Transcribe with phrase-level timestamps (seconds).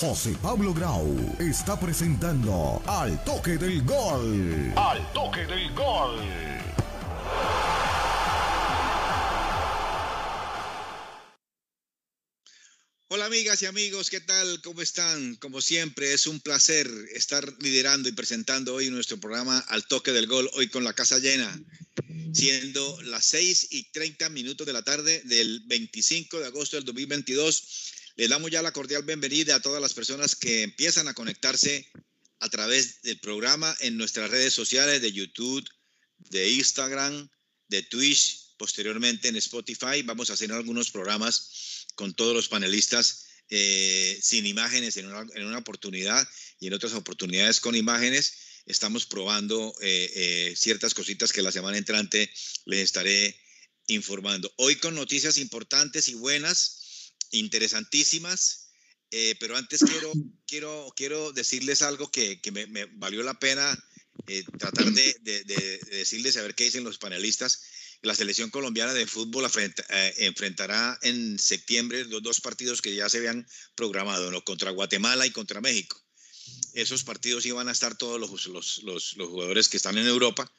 [0.00, 4.72] José Pablo Grau está presentando Al Toque del Gol.
[4.74, 6.18] Al Toque del Gol.
[13.08, 14.62] Hola amigas y amigos, ¿qué tal?
[14.62, 15.36] ¿Cómo están?
[15.36, 20.26] Como siempre, es un placer estar liderando y presentando hoy nuestro programa Al Toque del
[20.28, 21.62] Gol, hoy con la casa llena,
[22.32, 27.98] siendo las 6 y 30 minutos de la tarde del 25 de agosto del 2022
[28.16, 31.90] les damos ya la cordial bienvenida a todas las personas que empiezan a conectarse
[32.40, 35.68] a través del programa en nuestras redes sociales de YouTube,
[36.18, 37.28] de Instagram,
[37.68, 40.02] de Twitch, posteriormente en Spotify.
[40.04, 46.26] Vamos a hacer algunos programas con todos los panelistas eh, sin imágenes en una, oportunidad
[46.58, 48.34] y en otras oportunidades con imágenes.
[48.66, 52.30] Estamos probando eh, eh, ciertas cositas que la semana entrante
[52.66, 53.38] les estaré
[53.86, 54.52] informando.
[54.56, 56.79] Hoy con noticias importantes y buenas
[57.30, 58.70] interesantísimas,
[59.10, 60.12] eh, pero antes quiero,
[60.46, 63.76] quiero, quiero decirles algo que, que me, valió la pena
[64.26, 67.62] eh, tratar de, de, decirles, a ver qué dicen los panelistas.
[68.02, 73.18] La selección colombiana de fútbol eh, enfrentará en septiembre los dos partidos que ya se
[73.18, 74.42] habían programado, ¿no?
[74.42, 76.02] contra Guatemala y contra México.
[76.72, 80.50] Esos partidos iban a estar todos los, los, los, los jugadores que están en Europa,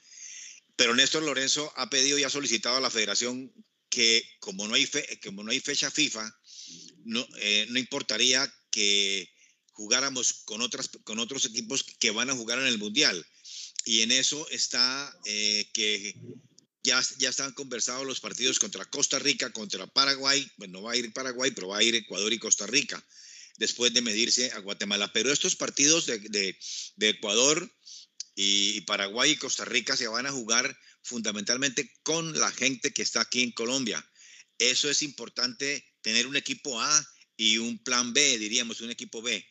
[0.75, 3.51] pero Néstor Lorenzo ha pedido y ha solicitado a la federación
[3.89, 6.33] que como no hay, fe, como no hay fecha FIFA,
[7.05, 9.29] no, eh, no importaría que
[9.73, 13.25] jugáramos con, otras, con otros equipos que van a jugar en el Mundial.
[13.85, 16.15] Y en eso está eh, que
[16.83, 20.49] ya, ya están conversados los partidos contra Costa Rica, contra Paraguay.
[20.57, 23.03] Bueno, no va a ir Paraguay, pero va a ir Ecuador y Costa Rica,
[23.57, 25.11] después de medirse a Guatemala.
[25.13, 26.57] Pero estos partidos de, de,
[26.95, 27.71] de Ecuador
[28.35, 33.21] y Paraguay y Costa Rica se van a jugar fundamentalmente con la gente que está
[33.21, 34.05] aquí en Colombia.
[34.57, 37.07] Eso es importante tener un equipo A
[37.37, 39.45] y un plan B, diríamos, un equipo B.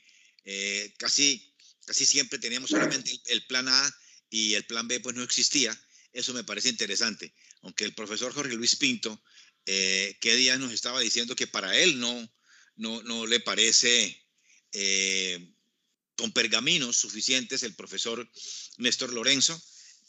[0.45, 3.99] Eh, casi, casi siempre teníamos solamente el, plan A
[4.31, 5.79] y el plan B pues no existía.
[6.13, 7.35] Eso me parece interesante.
[7.63, 9.23] Aunque el profesor Jorge Luis Pinto,
[9.67, 12.33] eh, qué día nos estaba diciendo que para él no,
[12.77, 14.27] no, no le parece
[14.73, 15.55] eh,
[16.17, 18.31] con pergaminos suficientes el profesor
[18.79, 19.61] Néstor Lorenzo,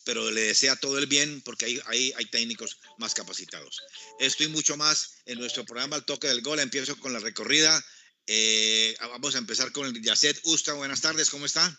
[0.05, 3.81] pero le desea todo el bien porque hay, hay, hay técnicos más capacitados.
[4.19, 6.59] Esto y mucho más en nuestro programa Al Toque del Gol.
[6.59, 7.83] Empiezo con la recorrida.
[8.27, 10.73] Eh, vamos a empezar con el Yacet Usta.
[10.73, 11.77] Buenas tardes, ¿cómo está?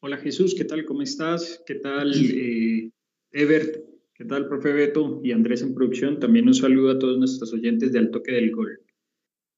[0.00, 0.86] Hola Jesús, ¿qué tal?
[0.86, 1.62] ¿Cómo estás?
[1.66, 2.90] ¿Qué tal eh,
[3.32, 3.84] Ebert?
[4.14, 6.18] ¿Qué tal, profe Beto y Andrés en producción?
[6.18, 8.80] También un saludo a todos nuestros oyentes de Al Toque del Gol.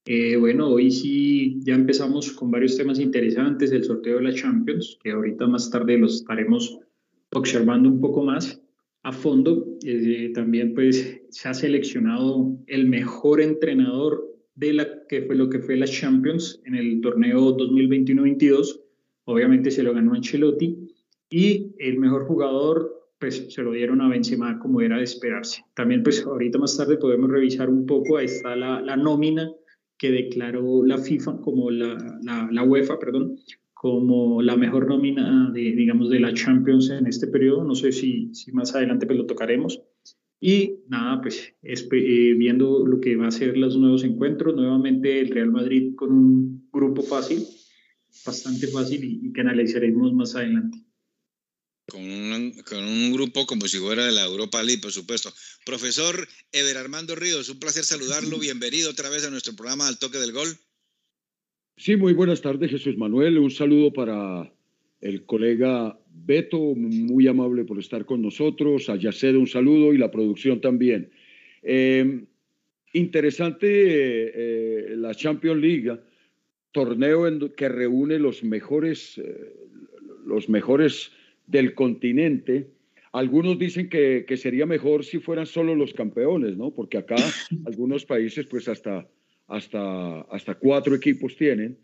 [0.04, 4.98] Eh, bueno, hoy sí ya empezamos con varios temas interesantes, el sorteo de la Champions,
[5.02, 6.80] que ahorita más tarde los estaremos
[7.34, 8.62] observando un poco más
[9.02, 9.66] a fondo.
[9.84, 15.58] Eh, también pues se ha seleccionado el mejor entrenador de la que fue lo que
[15.58, 18.80] fue la Champions en el torneo 2021-22.
[19.24, 20.88] Obviamente se lo ganó Ancelotti
[21.30, 25.64] y el mejor jugador pues se lo dieron a Benzema como era de esperarse.
[25.74, 29.48] También pues ahorita más tarde podemos revisar un poco, ahí está la, la nómina
[29.96, 33.36] que declaró la FIFA como la, la, la UEFA, perdón,
[33.82, 37.64] como la mejor nómina de, digamos, de la Champions en este periodo.
[37.64, 39.82] No sé si, si más adelante pues lo tocaremos.
[40.40, 45.30] Y nada, pues eh, viendo lo que va a ser los nuevos encuentros, nuevamente el
[45.30, 47.44] Real Madrid con un grupo fácil,
[48.24, 50.78] bastante fácil y, que analizaremos más adelante.
[51.90, 55.32] Con un, con un, grupo como si fuera de la Europa League, por supuesto.
[55.66, 58.38] Profesor Ever Armando Ríos, un placer saludarlo.
[58.38, 60.56] Bienvenido otra vez a nuestro programa Al Toque del Gol.
[61.76, 63.38] Sí, muy buenas tardes, Jesús Manuel.
[63.38, 64.52] Un saludo para
[65.00, 68.88] el colega Beto, muy amable por estar con nosotros.
[68.88, 71.10] A Yaced un saludo y la producción también.
[71.62, 72.26] Em,
[72.92, 75.98] interesante eh, la Champions League,
[76.72, 79.54] torneo en, que reúne los mejores, eh,
[80.26, 81.10] los mejores
[81.46, 82.68] del continente.
[83.12, 86.70] Algunos dicen que, que sería mejor si fueran solo los campeones, ¿no?
[86.70, 87.16] Porque acá
[87.66, 89.08] algunos países, pues hasta
[89.52, 91.78] hasta, hasta cuatro equipos tienen.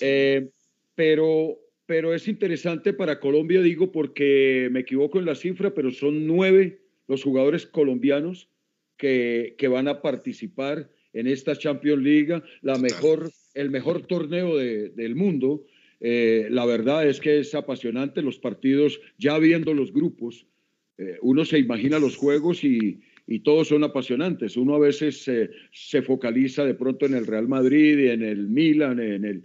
[0.00, 0.50] Eh,
[0.96, 6.26] pero, pero es interesante para Colombia, digo, porque me equivoco en la cifra, pero son
[6.26, 8.48] nueve los jugadores colombianos
[8.96, 15.14] que, que van a participar en esta Champions League, la mejor, el mejor torneo del
[15.14, 15.64] mundo.
[16.00, 20.46] Eh, la verdad es que es apasionante los partidos, ya viendo los grupos,
[20.98, 24.56] eh, uno se imagina los juegos y, y todos son apasionantes.
[24.56, 25.30] Uno a veces
[25.70, 29.44] se focaliza de pronto en el Real Madrid, y en el Milan, en el,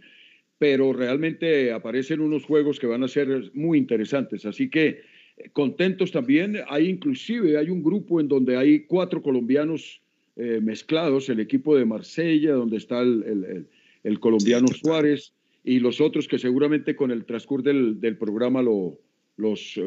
[0.57, 4.45] pero realmente aparecen unos juegos que van a ser muy interesantes.
[4.45, 5.01] Así que
[5.37, 6.57] eh, contentos también.
[6.69, 10.01] Hay inclusive, hay un grupo en donde hay cuatro colombianos
[10.37, 13.67] eh, mezclados, el equipo de Marsella, donde está el,
[14.03, 15.33] el colombiano Suárez
[15.63, 18.99] y los otros que seguramente con el transcurso del, programa lo,
[19.37, 19.81] los, eh,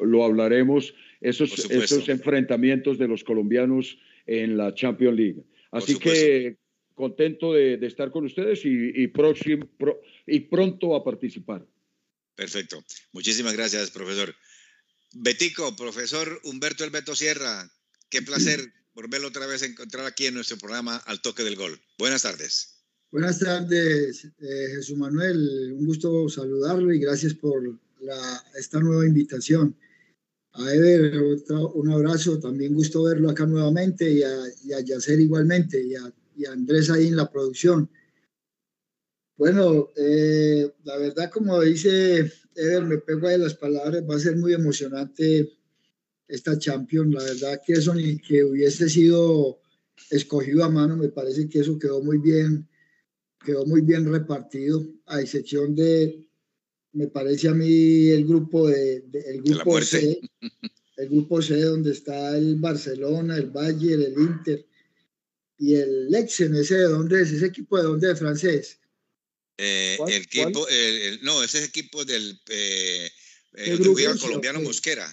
[0.00, 5.42] lo hablaremos, esos, esos enfrentamientos de los colombianos en la Champions League.
[5.70, 6.56] Así que
[6.94, 9.68] contento de, estar con ustedes y, próximo,
[10.26, 11.66] y pronto a participar.
[12.34, 12.84] Perfecto.
[13.12, 14.34] Muchísimas gracias, profesor.
[15.12, 17.70] Betico, profesor Humberto Elbeto Sierra,
[18.10, 18.60] qué placer
[18.94, 21.80] volverlo otra vez a encontrar aquí en nuestro programa Al Toque del Gol.
[21.98, 22.78] Buenas tardes.
[23.10, 25.72] Buenas tardes, eh, Jesús Manuel.
[25.78, 29.74] Un gusto saludarlo y gracias por la, esta nueva invitación.
[30.58, 31.18] A Ever,
[31.74, 32.38] un abrazo.
[32.38, 34.34] También gusto verlo acá nuevamente y a,
[34.64, 37.90] y a Yacer igualmente y a, y a, Andrés ahí en la producción.
[39.36, 44.36] Bueno, eh, la verdad, como dice Ever, me pego de las palabras, va a ser
[44.36, 45.52] muy emocionante
[46.26, 47.14] esta Champions.
[47.14, 49.60] La verdad que eso ni que hubiese sido
[50.10, 52.68] escogido a mano, me parece que eso quedó muy bien
[53.44, 56.27] quedó muy bien repartido, a excepción de,
[56.92, 60.20] me parece a mí, el grupo de, el grupo C,
[60.96, 64.66] el grupo C donde está el Barcelona, el Bayern, el Inter
[65.58, 68.80] y el Lexen, ese de dónde es, ese equipo de dónde es francés.
[69.56, 70.66] Eh, el equipo,
[71.22, 73.10] no, ese es equipo del eh,
[73.54, 73.78] el
[74.20, 75.06] colombiano Mosquera.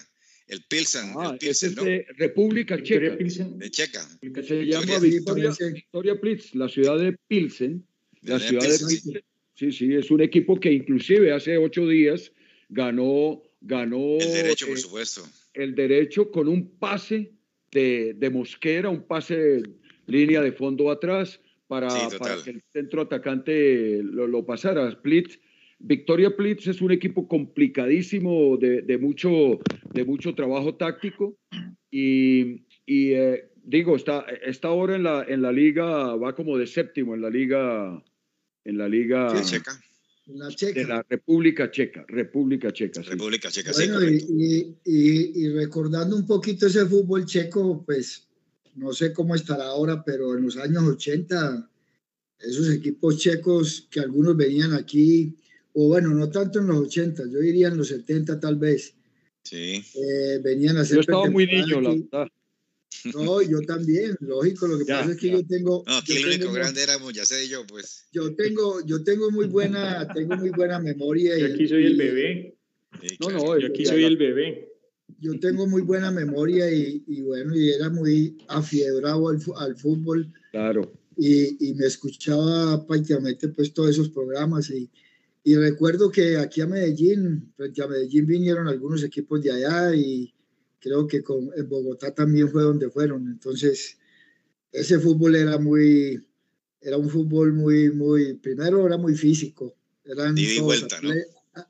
[0.46, 1.82] El Pilsen, ah, el Pilsen, ¿no?
[1.82, 3.16] de República Checa.
[3.16, 4.08] De Checa.
[4.46, 7.84] Se llama Victoria, Victoria Plitz, la ciudad de Pilsen
[8.26, 9.24] la ciudad de
[9.56, 12.30] Sí, sí, es un equipo que inclusive hace ocho días
[12.68, 15.22] ganó, ganó el derecho, por eh, supuesto.
[15.54, 17.32] El derecho con un pase
[17.72, 19.62] de, de Mosquera, un pase
[20.06, 21.88] línea de fondo atrás para,
[22.18, 24.90] para que el centro atacante lo, lo pasara.
[24.90, 25.40] Splitz,
[25.78, 29.58] Victoria Plitz es un equipo complicadísimo de, de mucho,
[29.94, 31.34] de mucho trabajo táctico
[31.90, 36.66] y, y eh, digo, está, está ahora en la, en la liga, va como de
[36.66, 38.02] séptimo en la liga
[38.66, 39.80] en la Liga Checa.
[40.26, 43.00] de la República Checa, República Checa.
[43.02, 48.28] República Checa, bueno, y, y, recordando un poquito ese fútbol checo, pues
[48.74, 51.70] no sé cómo estará ahora, pero en los años 80,
[52.40, 55.36] esos equipos checos que algunos venían aquí,
[55.74, 58.94] o bueno, no tanto en los 80, yo diría en los 70 tal vez.
[59.44, 59.84] Sí.
[59.94, 60.96] Eh, venían a hacer.
[60.96, 62.28] Yo estaba muy niño, la verdad.
[63.14, 64.66] No, yo también, lógico.
[64.66, 65.84] Lo que pasa es que yo tengo.
[65.86, 68.06] No, aquí el único grande éramos, ya sé yo, pues.
[68.12, 71.38] Yo tengo, yo tengo muy buena, tengo muy buena memoria.
[71.38, 72.56] Yo aquí soy el bebé.
[73.20, 74.72] no, no, yo aquí soy el bebé.
[75.18, 80.32] Yo tengo muy buena memoria y, y bueno, y era muy afiebrado al, al fútbol.
[80.50, 80.92] Claro.
[81.16, 84.90] Y, y, me escuchaba prácticamente pues todos esos programas y,
[85.44, 90.34] y recuerdo que aquí a Medellín, frente a Medellín vinieron algunos equipos de allá y,
[90.86, 93.26] creo que con, en Bogotá también fue donde fueron.
[93.26, 93.98] Entonces,
[94.70, 96.24] ese fútbol era muy,
[96.80, 99.74] era un fútbol muy, muy, primero era muy físico.
[100.04, 100.36] Eran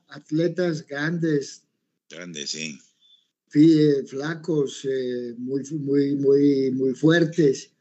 [0.09, 1.63] atletas, grandes.
[2.07, 2.77] Grandes, sí.
[3.55, 7.71] Eh, flacos, eh, muy, muy, muy, muy fuertes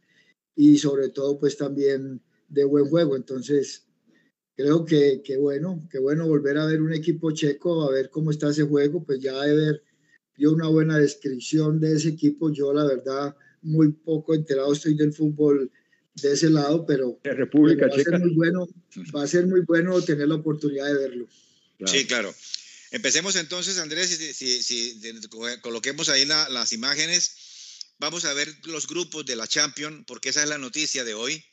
[0.54, 3.14] y sobre todo pues también de buen juego.
[3.14, 3.84] Entonces,
[4.54, 8.30] creo que, que bueno, que bueno volver a ver un equipo checo, a ver cómo
[8.30, 9.82] está ese juego, pues ya de ver
[10.37, 12.52] dio una buena descripción de ese equipo.
[12.52, 15.71] Yo, la verdad, muy poco enterado estoy del fútbol
[16.14, 18.69] de ese lado, pero, de República va a ser muy bueno,
[19.14, 21.28] va a ser muy bueno tener la oportunidad de verlo.
[21.85, 22.35] Sí, claro.
[22.90, 25.00] Empecemos entonces, Andrés, si, si,
[25.61, 30.49] coloquemos ahí las imágenes, vamos a ver los grupos de la Champions, porque esa es
[30.49, 31.45] la noticia de hoy,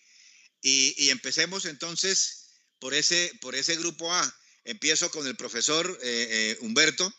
[0.62, 2.44] y, y empecemos entonces
[2.80, 4.36] por ese, por ese grupo A.
[4.66, 7.14] Empiezo con el profesor eh, eh, Humberto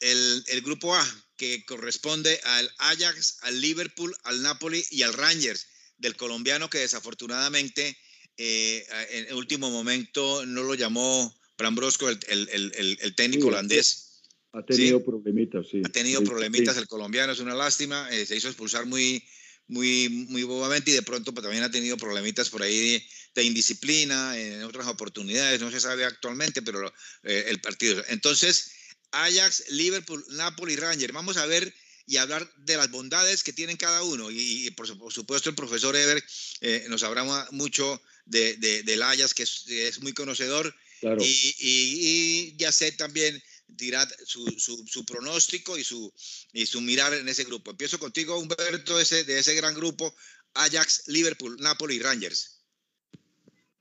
[0.00, 5.66] el, grupo A, que corresponde al Ajax, al Liverpool, al Napoli y al Rangers,
[5.98, 7.96] del colombiano que desafortunadamente
[8.36, 14.22] eh, en el último momento no lo llamó Brambrosco, el, el, técnico holandés.
[14.52, 15.82] Ha tenido problemitas, sí.
[15.84, 18.08] Ha tenido problemitas el colombiano, es una lástima.
[18.10, 19.22] Eh, se hizo expulsar muy,
[19.68, 23.04] muy, muy bobamente y de pronto pues, también ha tenido problemitas por ahí
[23.34, 25.60] de, indisciplina en otras oportunidades.
[25.60, 26.86] No se sabe actualmente, pero
[27.22, 28.02] eh, el partido.
[28.08, 28.72] Entonces,
[29.12, 31.12] Ajax, Liverpool, Napoli, Ranger.
[31.12, 31.72] Vamos a ver
[32.06, 34.30] y hablar de las bondades que tienen cada uno.
[34.30, 36.22] Y, por, supuesto el profesor Ever
[36.60, 40.74] eh, nos habrá mucho de, del Ajax, que es, muy conocedor.
[41.20, 43.40] Y, ya sé también
[43.76, 46.12] tirar su, su, pronóstico y su,
[46.52, 47.70] y su mirar en ese grupo.
[47.70, 50.12] Empiezo contigo, Humberto, ese, de ese gran grupo,
[50.54, 52.58] Ajax, Liverpool, Napoli y Rangers.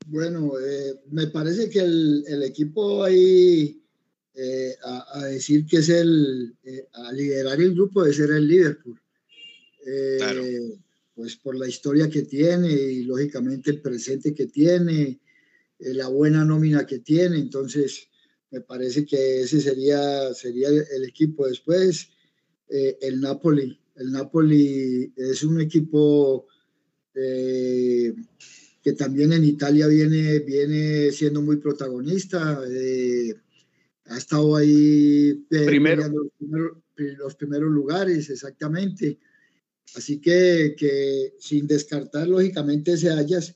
[0.06, 3.79] Bueno, eh, me parece que el, el equipo ahí
[4.42, 8.98] eh, a, decir que es el, eh, a liderar el grupo de ser el Liverpool.
[9.86, 10.78] Eh,
[11.14, 15.20] pues por la historia que tiene y lógicamente el presente que tiene
[15.80, 18.08] la buena nómina que tiene, entonces
[18.52, 21.46] me parece que ese sería, sería el equipo.
[21.46, 22.08] Después,
[22.70, 23.78] el Napoli.
[23.98, 26.48] El Napoli es un equipo
[27.14, 32.62] que también en Italia viene, viene siendo muy protagonista.
[34.10, 36.04] Ha estado ahí Primero.
[36.10, 36.78] Los, primeros,
[37.18, 39.20] los primeros lugares, exactamente.
[39.96, 43.56] Así que, que sin descartar lógicamente ese Ayas.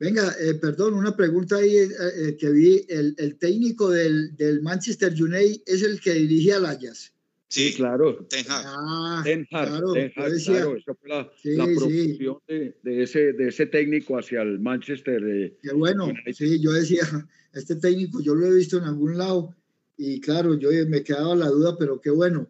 [0.00, 2.84] Venga, eh, perdón, una pregunta ahí eh, eh, que vi.
[2.88, 7.12] El, el técnico del, del, Manchester United es el que dirige al Ayas.
[7.48, 8.26] Sí, claro.
[8.28, 8.64] Ten Hag.
[8.66, 11.74] Ah, Ten Hag, claro, Ten Hag, yo decía- claro, esa fue la, Sí, la sí.
[11.76, 15.22] promoción de, de ese, de ese técnico hacia el Manchester.
[15.26, 16.32] eh, Qué bueno, United.
[16.32, 17.00] sí, yo decía,
[17.52, 19.54] este técnico yo lo he visto en algún lado
[19.98, 22.48] y claro, yo me quedaba la duda, pero qué bueno.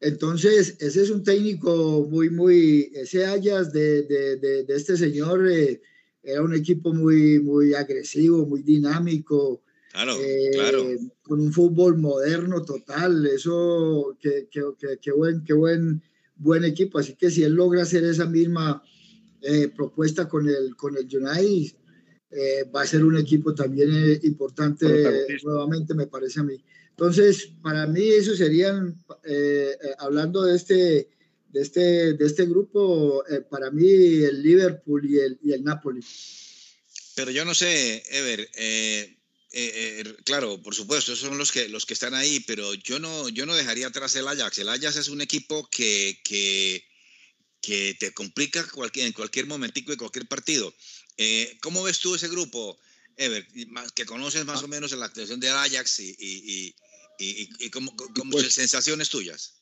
[0.00, 5.46] Entonces, ese es un técnico muy, muy, ese Ayas de, de, de, de este señor
[5.48, 5.80] eh,
[6.22, 10.84] era un equipo muy, muy agresivo, muy dinámico, Claro, eh, claro.
[11.22, 16.02] con un fútbol moderno total, eso, qué, qué, qué- qué buen, qué buen,
[16.36, 16.98] buen equipo.
[16.98, 18.82] Así que si él logra hacer esa misma
[19.40, 21.76] eh, propuesta con el, con el United,
[22.30, 23.90] eh, va a ser un equipo también
[24.22, 24.86] importante
[25.42, 26.62] nuevamente, me parece a mí.
[26.98, 31.08] Entonces, para mí eso serían, eh, eh, hablando de este,
[31.48, 36.04] de este, de este grupo, eh, para mí el Liverpool y el, y el Napoli.
[37.14, 39.16] Pero yo no sé, Ever, eh,
[39.52, 42.98] eh, eh, claro, por supuesto, esos son los que, los que están ahí, pero yo
[42.98, 44.58] no, yo no dejaría atrás el Ajax.
[44.58, 46.84] El Ajax es un equipo que, que,
[47.60, 50.74] que te complica cualquier, en cualquier momentico de cualquier partido.
[51.60, 52.76] ¿Cómo ves tú ese grupo,
[53.16, 56.74] Ever, y que conoces más o menos la actuación del Ajax y, y,
[57.18, 59.54] y, y, y- cómo, cómo- Pues- sensaciones tuyas?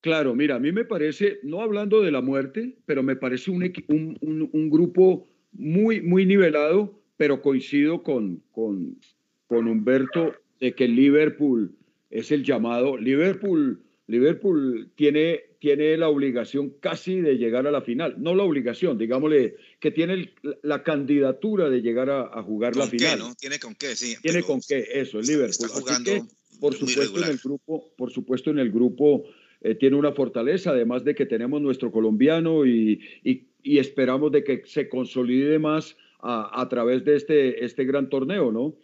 [0.00, 3.64] Claro, mira, a mí me parece, no hablando de la muerte, pero me parece un,
[3.88, 8.96] un, un- un grupo muy, muy nivelado, pero coincido con, con,
[9.48, 11.74] con Humberto de que Liverpool
[12.10, 12.96] es el llamado.
[12.96, 18.98] Liverpool, Liverpool tiene, tiene la obligación casi de llegar a la final, no la obligación,
[18.98, 23.18] digámosle, que tiene el- la candidatura de llegar a, a jugar la ¿Con qué, final.
[23.18, 23.34] no?
[23.34, 24.14] Tiene con qué, sí.
[24.22, 25.50] Tiene con qué, eso, el Liverpool.
[25.50, 26.22] Está Así jugando que,
[26.60, 29.24] por muy supuesto, en el grupo, por supuesto, en el grupo
[29.60, 34.44] eh, tiene una fortaleza, además de que tenemos nuestro colombiano y, y- y esperamos de
[34.44, 38.76] que se consolide más a, a través de este, este gran torneo, ¿no?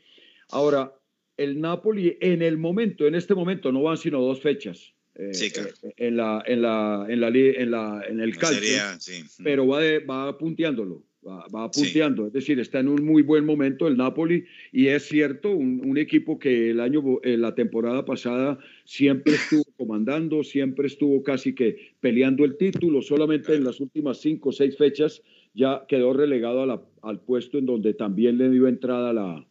[0.50, 0.92] Ahora,
[1.36, 4.92] el Napoli en el momento, en este momento, no van sino dos fechas.
[5.16, 5.70] eh, Sí, claro.
[5.82, 8.60] eh, en la en la en la en la en el calcio
[8.98, 9.22] sí.
[9.44, 11.82] pero va, de- va punteándolo, va, va Sí.
[11.84, 15.80] punteando, es decir, está en un muy buen momento el Napoli y es cierto, un,
[15.84, 21.54] un equipo que el año, eh, la temporada pasada siempre estuvo comandando, siempre estuvo casi
[21.54, 25.22] que peleando el título, solamente en las últimas cinco o seis fechas
[25.54, 29.46] ya quedó relegado a la- al puesto en donde también le dio entrada la...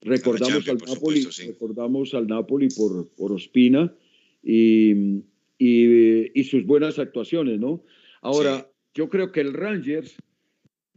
[0.00, 1.48] Recordamos Champions, al por Napoli, supuesto, sí.
[1.48, 3.92] recordamos al Napoli por, por Ospina
[4.44, 4.92] y,
[5.58, 7.82] y, y sus buenas actuaciones, ¿no?
[8.22, 8.64] Ahora, Sí.
[8.94, 10.16] yo creo que el Rangers,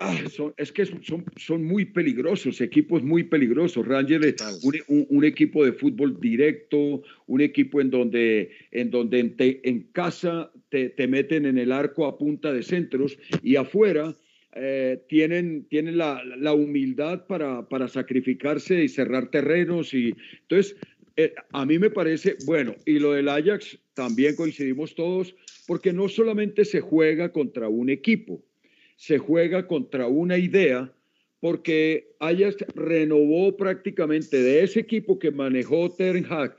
[0.01, 3.87] ah, son- es que son, son muy peligrosos, equipos muy peligrosos.
[3.87, 4.25] Rangers
[4.63, 9.61] un, un- un equipo de fútbol directo, un equipo en donde en, donde en, te-
[9.69, 14.15] en casa te, te meten en el arco a punta de centros y afuera
[14.53, 19.93] eh, tienen, tienen la, la humildad para, para sacrificarse y cerrar terrenos.
[19.93, 20.75] Y, entonces,
[21.15, 25.33] eh, a mí me parece, bueno, y lo del Ajax también coincidimos todos,
[25.65, 28.43] porque no solamente se juega contra un equipo,
[29.01, 30.93] se juega contra una idea,
[31.39, 36.55] porque Ajax renovó prácticamente de ese equipo que manejó Ten Hag,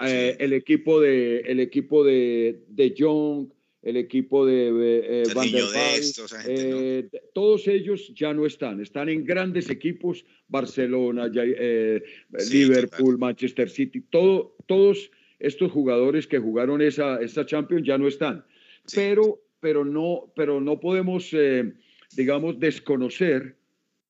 [0.00, 3.48] eh, el equipo de el equipo de, de Jong,
[3.82, 6.80] el equipo de eh, Van der toda esa gente, ¿no?
[6.80, 12.02] eh, todos ellos ya no están, están en grandes equipos, Barcelona, ya- eh,
[12.38, 18.08] Sí, Liverpool, Manchester City, todo, todos estos jugadores que jugaron esa, esa Champions ya no
[18.08, 18.46] están.
[18.86, 18.96] Sí.
[18.96, 21.72] Pero, pero, no, pero no podemos, eh,
[22.16, 23.56] digamos, desconocer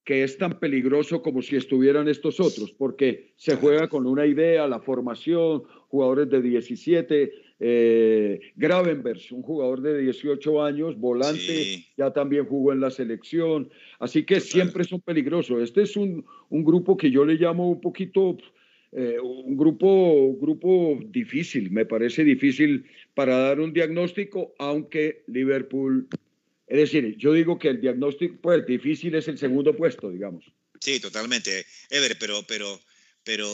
[0.05, 4.67] que es tan peligroso como si estuvieran estos otros, porque se juega con una idea,
[4.67, 11.87] la formación, jugadores de 17, eh, Gravenbergs, un jugador de 18 años, volante, Sí.
[11.97, 14.49] ya también jugó en la selección, así que Total.
[14.49, 15.63] siempre son peligrosos.
[15.63, 18.37] Este es un, un grupo que yo le llamo un poquito,
[18.91, 26.09] eh, un grupo, grupo difícil, me parece difícil para dar un diagnóstico, aunque Liverpool,
[26.73, 30.51] es decir, yo digo que el diagnóstico, pues difícil es el segundo puesto, digamos.
[30.81, 31.67] Sí, totalmente.
[31.91, 32.81] Ever, pero, pero,
[33.25, 33.47] pero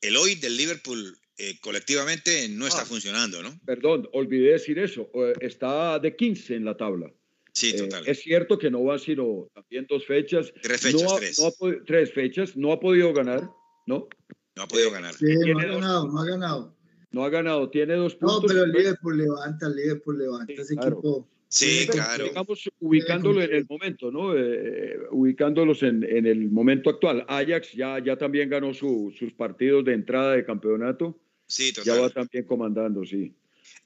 [0.00, 2.86] el hoy del Liverpool eh, colectivamente no está Ah.
[2.86, 3.50] funcionando, ¿no?
[3.66, 7.12] Perdón, olvidé decir eso, eh, está de 15 en la tabla.
[7.52, 8.06] Sí, total.
[8.06, 10.52] es cierto que no va sino también dos fechas.
[10.62, 11.84] Tres fechas, no tres.
[11.86, 13.42] tres fechas, no ha podido ganar,
[13.86, 14.08] ¿no?
[14.56, 15.14] No ha podido ganar.
[15.14, 16.76] Sí, no ha ganado, no ha ganado.
[17.10, 18.42] No ha ganado, tiene dos puntos.
[18.42, 21.28] No, pero el Liverpool levanta, el Liverpool levanta ese equipo.
[21.48, 22.24] Sí, claro.
[22.24, 24.36] Digamos, ubicándolo en el momento, ¿no?
[24.36, 27.24] Eh, ubicándolos en, en, el momento actual.
[27.28, 31.18] Ajax ya, ya también ganó su, sus partidos de entrada de campeonato.
[31.46, 31.94] Sí, total.
[31.94, 33.32] Ya va también comandando, sí.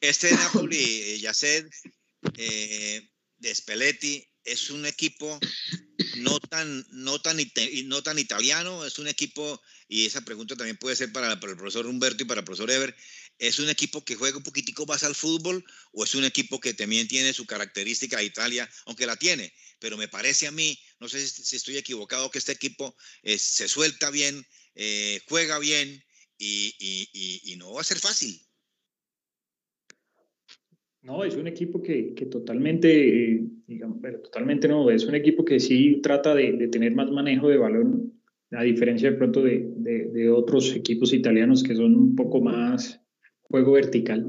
[0.01, 1.67] Este Napoli, Yaced,
[2.39, 3.03] eh,
[3.39, 5.39] de Spelletti, es un equipo
[6.19, 7.37] no tan, no, tan,
[7.85, 11.59] no tan italiano, es un equipo, y esa pregunta también puede ser para, para el
[11.59, 12.95] profesor Humberto y para el profesor Ever,
[13.41, 16.75] ¿Es un equipo que juega un poquitico más al fútbol o es un equipo que
[16.75, 19.51] también tiene su característica Italia, aunque la tiene?
[19.79, 23.67] Pero me parece a mí, no sé si, estoy equivocado, que este equipo eh, se
[23.67, 24.45] suelta bien,
[24.75, 26.05] eh, juega bien
[26.37, 28.39] y, no va a ser fácil.
[31.01, 36.35] No, es un equipo que, totalmente, digamos, totalmente no, es un equipo que sí trata
[36.35, 38.21] de, tener más manejo de balón,
[38.51, 43.01] a diferencia de pronto de, de, otros equipos italianos que son un poco más
[43.51, 44.27] juego vertical.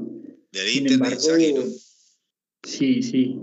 [0.52, 1.20] Sin embargo,
[2.62, 3.38] sí, sí.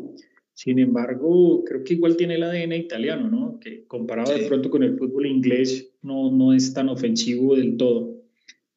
[0.53, 3.59] Sin embargo, creo que igual tiene el ADN italiano, ¿no?
[3.59, 8.19] Que comparado de pronto con el fútbol inglés, no, no es tan ofensivo del todo.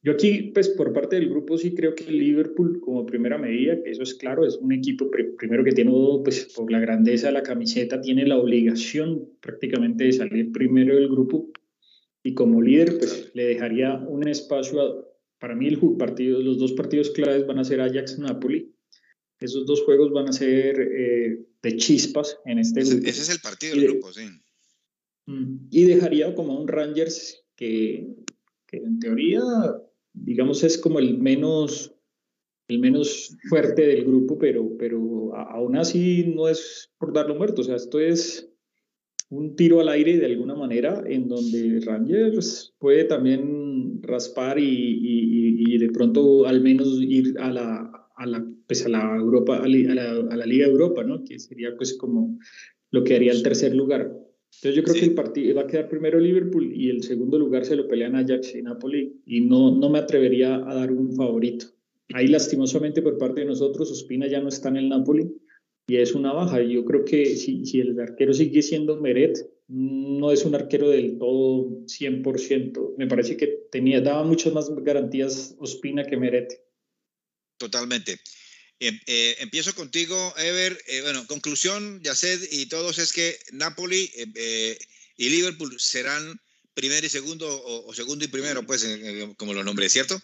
[0.04, 3.90] Yo aquí, pues por parte del grupo, sí creo que Liverpool, como primera medida, que
[3.90, 5.92] eso es claro, es un equipo primero que tiene,
[6.25, 11.09] pues por la grandeza de la camiseta, tiene la obligación prácticamente de salir primero del
[11.09, 11.50] grupo
[12.23, 15.12] y como líder, pues le dejaría un espacio
[15.42, 18.72] para mí el partido, los dos partidos claves van a ser Ajax-Napoli.
[19.40, 23.09] Esos dos juegos van a ser eh, de chispas en este grupo.
[23.09, 24.22] Ese es el partido del grupo, sí.
[25.26, 28.07] Mm, y dejaría como un Rangers que,
[28.68, 29.42] que, en teoría,
[30.12, 31.92] digamos, es como el menos,
[32.68, 37.62] el menos fuerte del grupo, pero, pero aún así no es por darlo muerto.
[37.62, 38.48] O sea, esto es
[39.28, 43.62] un tiro al aire de alguna manera en donde Rangers puede también
[44.02, 49.56] raspar y, de pronto al menos ir a la, a la, pues a la Europa,
[49.56, 51.24] a la, a la, Liga Europa, ¿no?
[51.24, 52.38] Que sería pues como
[52.90, 54.12] lo que haría el tercer lugar.
[54.54, 57.64] Entonces yo creo que el partido va a quedar primero Liverpool y el segundo lugar
[57.64, 61.66] se lo pelean Ajax y Napoli y no, no me atrevería a dar un favorito.
[62.12, 65.32] Ahí lastimosamente por parte de nosotros, Ospina ya no está en el Napoli
[65.87, 66.62] y es una baja.
[66.62, 71.18] Yo creo que si, si el arquero sigue siendo Meret, no es un arquero del
[71.18, 72.95] todo 100%.
[72.99, 76.61] Me parece que tenía, daba muchas más garantías Ospina que Meret.
[77.59, 78.21] Totalmente.
[78.81, 80.77] Em, eh, empiezo contigo, Ever.
[80.88, 84.79] Eh, bueno, conclusión, Yaced y todos es que Napoli eh,
[85.16, 86.40] y Liverpool serán
[86.75, 88.87] primero y segundo o, segundo y primero, pues,
[89.37, 90.21] como lo nombré, ¿cierto?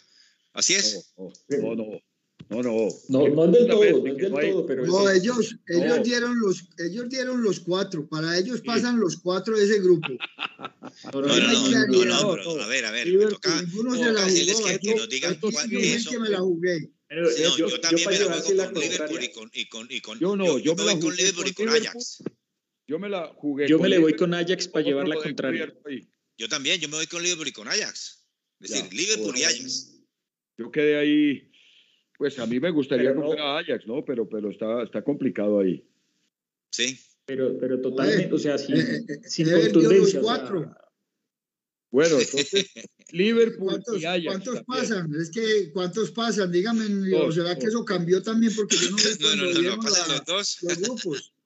[0.53, 1.13] Así es.
[1.17, 2.03] no, no.
[2.51, 2.89] No, no.
[3.09, 4.87] No, no es del todo, no es del todo, pero.
[4.87, 8.09] No, ellos, ellos, dieron los, ellos dieron los cuatro.
[8.09, 10.09] Para ellos pasan los cuatro de ese grupo.
[11.13, 13.07] No, no, no, no, no, a ver, a ver.
[13.07, 14.67] Me toca, ninguno se la jugó.
[14.67, 16.09] Que, que nos digan cuál es.
[16.09, 16.91] que me la jugué.
[17.11, 20.19] No, yo, yo, también me la juego con Liverpool y con, y con, y con
[20.19, 22.23] yo no, yo, me, voy con Liverpool y con Ajax.
[22.87, 23.69] Yo me la jugué.
[23.69, 25.73] Yo me le voy con Ajax para llevar la contraria.
[26.37, 28.25] Yo también, yo me voy con Liverpool y con Ajax.
[28.61, 29.95] Es decir, Liverpool y Ajax.
[30.59, 31.48] Yo quedé ahí
[32.19, 34.05] pues a mí me gustaría comprar a Ajax, ¿no?
[34.05, 35.83] Pero, pero está, está complicado ahí.
[36.71, 36.99] Sí.
[37.25, 40.21] Pero, pero totalmente, o sea, sin, eh, eh, sin contundencia.
[40.21, 40.75] cuatro.
[41.91, 42.67] Bueno, entonces,
[43.13, 44.27] Liverpool ¿Cuántos, y Ajax.
[44.27, 45.15] ¿Cuántos pasan?
[45.15, 46.51] Es que, ¿cuántos pasan?
[46.51, 48.55] Dígame, ¿o será que eso cambió también?
[48.55, 50.59] Porque yo no No, no, no, no, pasan los dos.
[50.63, 51.33] Los grupos.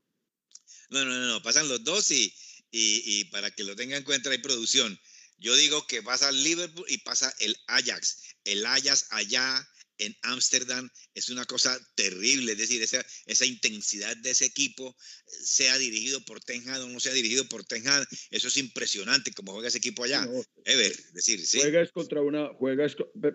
[0.91, 2.35] No, no, no, no, pasan los dos y,
[2.71, 5.01] y, y para que lo tengan en cuenta hay producción.
[5.39, 8.37] Yo digo que pasa el Liverpool y pasa el Ajax.
[8.45, 9.67] El Ajax allá
[10.05, 15.77] en Ámsterdam es una cosa terrible, es decir, esa, esa intensidad de ese equipo, sea
[15.79, 19.53] dirigido por Ten Hag o no sea dirigido por Ten Hag, eso es impresionante como
[19.53, 20.27] juega ese equipo allá.
[20.65, 21.61] Ever, decir, sí.
[21.61, 22.87] Juega es contra una, juega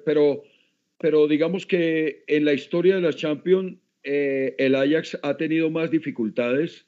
[0.06, 0.44] pero,
[1.00, 5.92] pero digamos que en la historia de las Champions, eh, el Ajax ha tenido más
[5.92, 6.86] dificultades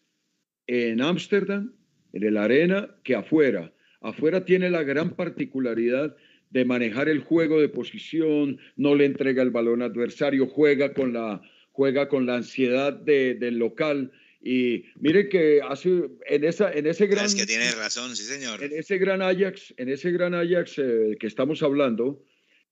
[0.67, 1.73] en Ámsterdam,
[2.13, 3.73] en el Arena, que afuera.
[4.01, 6.15] Afuera tiene la gran particularidad
[6.49, 11.41] de manejar el juego de posición, no le entrega el balón adversario, juega con la,
[11.71, 14.11] juega con la ansiedad del local.
[14.41, 18.63] Y mire que hace en esa en ese gran es que tiene razón, sí señor.
[18.63, 22.23] En ese gran Ajax, en ese gran Ajax eh, que estamos hablando,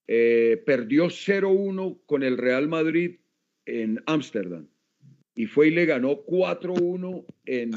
[0.08, 3.18] eh, perdió 0-1 con el Real Madrid
[3.66, 4.70] en Ámsterdam
[5.36, 7.72] y fue y le ganó 4-1 en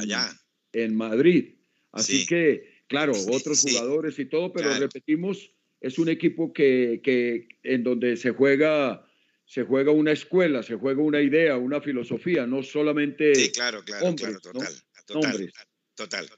[0.73, 1.57] en Madrid.
[1.91, 7.83] Así que claro, otros jugadores y todo, pero repetimos es un equipo que, que, en
[7.83, 9.07] donde se juega,
[9.47, 14.15] se juega una escuela, se juega una idea, una filosofía, no solamente sí, claro, claro,
[14.15, 15.51] claro, total, total,
[15.95, 16.31] total,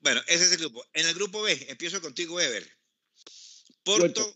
[0.00, 0.84] Bueno, ese es el grupo.
[0.92, 2.66] En el grupo B, empiezo contigo, Ever.
[3.82, 4.34] Porto,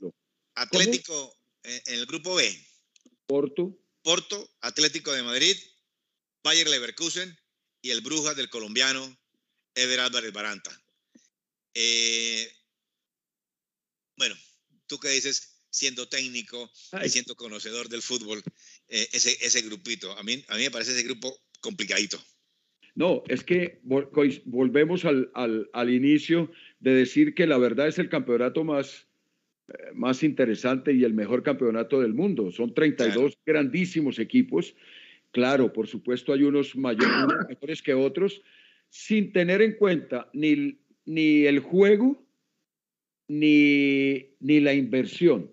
[0.55, 2.67] Atlético, en el grupo B.
[3.27, 3.79] Porto.
[4.03, 5.57] Porto, Atlético de Madrid,
[6.43, 7.39] Bayer Leverkusen
[7.81, 9.17] y el Brujas del colombiano
[9.75, 10.77] Ever Álvarez Baranta.
[11.75, 12.53] Eh,
[14.23, 14.37] bueno,
[14.87, 16.71] tú qué dices, siendo técnico
[17.05, 18.41] y siendo conocedor del fútbol,
[18.89, 22.23] eh, ese, ese grupito, a mí, a mí me parece ese grupo complicadito.
[22.95, 28.09] No, es que volvemos al, al, al, inicio de decir que la verdad es el
[28.09, 29.09] campeonato más,
[29.67, 32.53] eh, más interesante y el mejor campeonato del mundo.
[32.53, 34.77] Son 32 grandísimos equipos.
[35.33, 38.41] Claro, por supuesto hay unos mayores que otros,
[38.89, 42.23] sin tener en cuenta ni, ni el juego
[43.29, 45.51] ni, ni la inversión.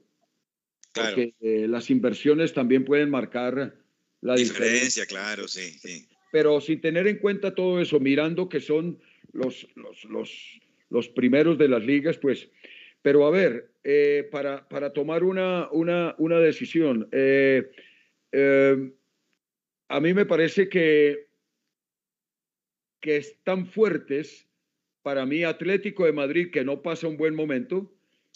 [0.94, 3.76] Porque eh, las inversiones también pueden marcar
[4.22, 5.06] la diferencia.
[5.06, 6.08] claro, sí, sí.
[6.32, 9.00] Pero sin tener en cuenta todo eso, mirando que son
[9.32, 12.50] los, los, los, los primeros de las ligas, pues,
[13.02, 17.72] pero a ver, eh, para, para, tomar una, una, una decisión, eh,
[19.88, 21.30] a mí me parece que,
[23.00, 24.49] que están fuertes
[25.02, 27.92] para mí Atlético de Madrid que no pasa un buen momento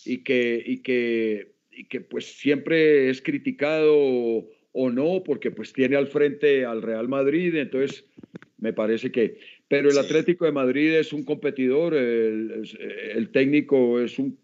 [0.06, 5.96] y que, y que, y que pues siempre es criticado o, no porque pues tiene
[5.96, 8.06] al frente al Real Madrid, entonces
[8.58, 9.38] me parece que...
[9.68, 14.40] Pero el Atlético de Madrid es un competidor, el, técnico es un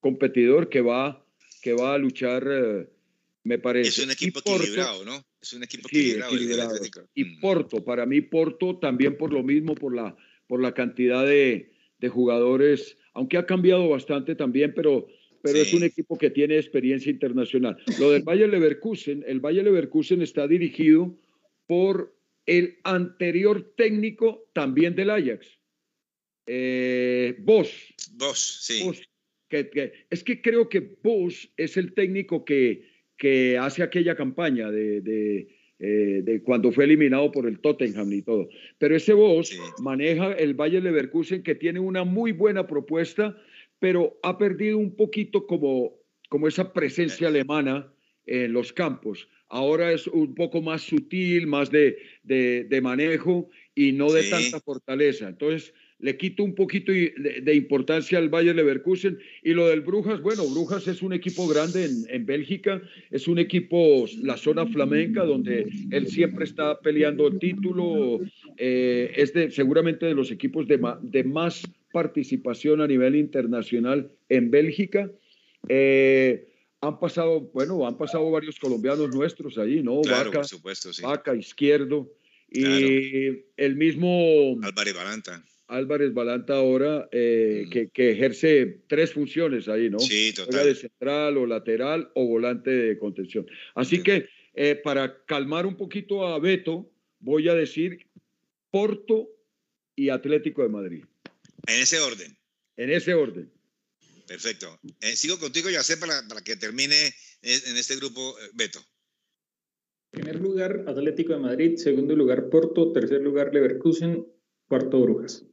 [0.00, 1.24] competidor que va,
[1.62, 2.88] que va a luchar, eh,
[3.44, 3.88] me parece.
[3.88, 5.24] Es un equipo equilibrado, ¿no?
[5.40, 6.74] Es un equipo equilibrado.
[7.14, 7.40] Y mm.
[7.40, 11.70] Porto, para mí Porto también por lo mismo, por la por la cantidad de,
[12.10, 15.06] jugadores, aunque ha cambiado bastante también, pero,
[15.40, 17.78] pero es un equipo que tiene experiencia internacional.
[17.98, 21.16] Lo del Bayer Leverkusen, el Bayer Leverkusen está dirigido
[21.66, 25.58] por el anterior técnico también del Ajax,
[26.46, 27.94] eh, Bosch.
[28.12, 28.90] Bosch, sí.
[30.10, 35.48] es que creo que Bosch es el técnico que, que hace aquella campaña de,
[35.86, 38.48] eh, de cuando fue eliminado por el Tottenham y todo.
[38.78, 43.36] Pero ese Bosch maneja el Valle Leverkusen que tiene una muy buena propuesta,
[43.80, 45.92] pero ha perdido un poquito como,
[46.30, 47.92] como esa presencia alemana
[48.24, 49.28] en los campos.
[49.50, 55.28] Ahora es un poco más sutil, más de, de, manejo y no de tanta fortaleza.
[55.28, 59.18] Entonces, le quito un poquito de, importancia al Bayer Leverkusen.
[59.42, 64.06] Y lo del Brujas, bueno, Brujas es un equipo grande en, Bélgica, es un equipo,
[64.22, 68.20] la zona flamenca, donde él siempre está peleando el título,
[68.56, 74.50] eh, es de, seguramente de los equipos de, de, más participación a nivel internacional en
[74.50, 75.10] Bélgica.
[75.68, 76.48] Eh,
[76.80, 80.02] han pasado, bueno, han pasado varios colombianos nuestros ahí, ¿no?
[80.02, 81.02] Claro, Vaca, por supuesto, sí.
[81.02, 82.12] Vaca, Izquierdo.
[82.50, 84.56] Y el mismo...
[84.62, 85.42] Álvarez Balanta.
[85.68, 89.98] Álvarez Balanta ahora, eh, que, que, ejerce tres funciones ahí, ¿no?
[89.98, 90.66] Sí, total.
[90.66, 93.46] de central o lateral o volante de contención.
[93.74, 98.06] Así que eh, para calmar un poquito a Beto, voy a decir
[98.70, 99.30] Porto
[99.96, 101.04] y Atlético de Madrid.
[101.66, 102.36] En ese orden.
[102.76, 103.50] En ese orden.
[104.26, 104.78] Perfecto.
[105.00, 106.96] Eh, sigo contigo, ya sé, para, para que termine
[107.42, 108.80] en este grupo, Beto.
[110.10, 111.76] Primer lugar, Atlético de Madrid.
[111.76, 112.92] Segundo lugar, Porto.
[112.92, 114.26] Tercer lugar, Leverkusen.
[114.68, 115.44] Cuarto, Brujas.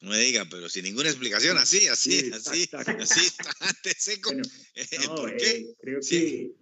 [0.00, 4.32] No me diga, pero sin ninguna explicación, así, así, así, así, bastante seco.
[4.32, 5.50] Eh, ¿Por qué?
[5.50, 6.52] Eh, creo que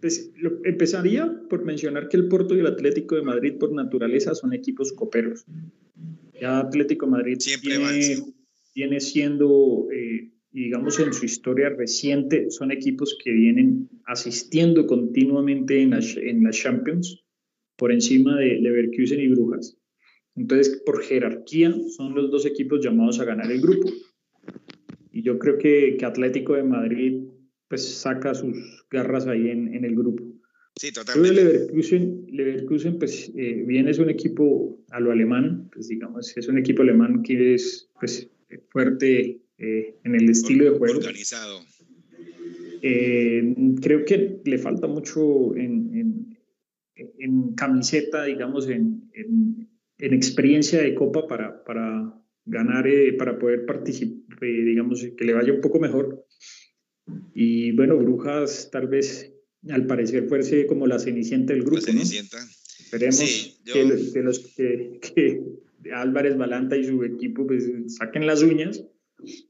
[0.00, 0.30] pues,
[0.64, 4.92] empezaría por mencionar que el Porto y el Atlético de Madrid por naturaleza son equipos
[4.92, 5.44] coperos.
[6.40, 7.38] Ya Atlético de Madrid
[8.74, 15.90] viene, siendo, eh, digamos, en su historia reciente, son equipos que vienen asistiendo continuamente en
[15.90, 17.24] las en la Champions
[17.76, 19.78] por encima de Leverkusen y Brujas.
[20.36, 23.90] Entonces, por jerarquía, son los dos equipos llamados a ganar el grupo.
[25.10, 27.24] Y yo creo que, que Atlético de Madrid
[27.68, 30.22] pues saca sus garras ahí en, en el grupo.
[30.76, 31.42] Sí, totalmente.
[31.42, 36.58] Leverkusen, Leverkusen pues eh, bien es un equipo a lo alemán, pues digamos, es un
[36.58, 38.30] equipo alemán que es pues
[38.70, 40.98] fuerte eh, en el estilo de juego.
[40.98, 41.60] Organizado.
[42.82, 46.38] Eh, creo que le falta mucho en, en,
[47.18, 49.68] en camiseta, digamos, en, en
[50.10, 52.12] experiencia de Copa para, para
[52.44, 56.26] ganar, eh, para poder participar, eh, digamos, que le vaya un poco mejor.
[57.34, 59.32] Y bueno, Brujas tal vez
[59.70, 61.76] al parecer fuese como la cenicienta del grupo.
[61.76, 62.38] La cenicienta.
[62.80, 65.40] Esperemos que, los, que, que,
[65.94, 67.64] Álvarez Balanta y su equipo pues,
[67.96, 68.84] saquen las uñas.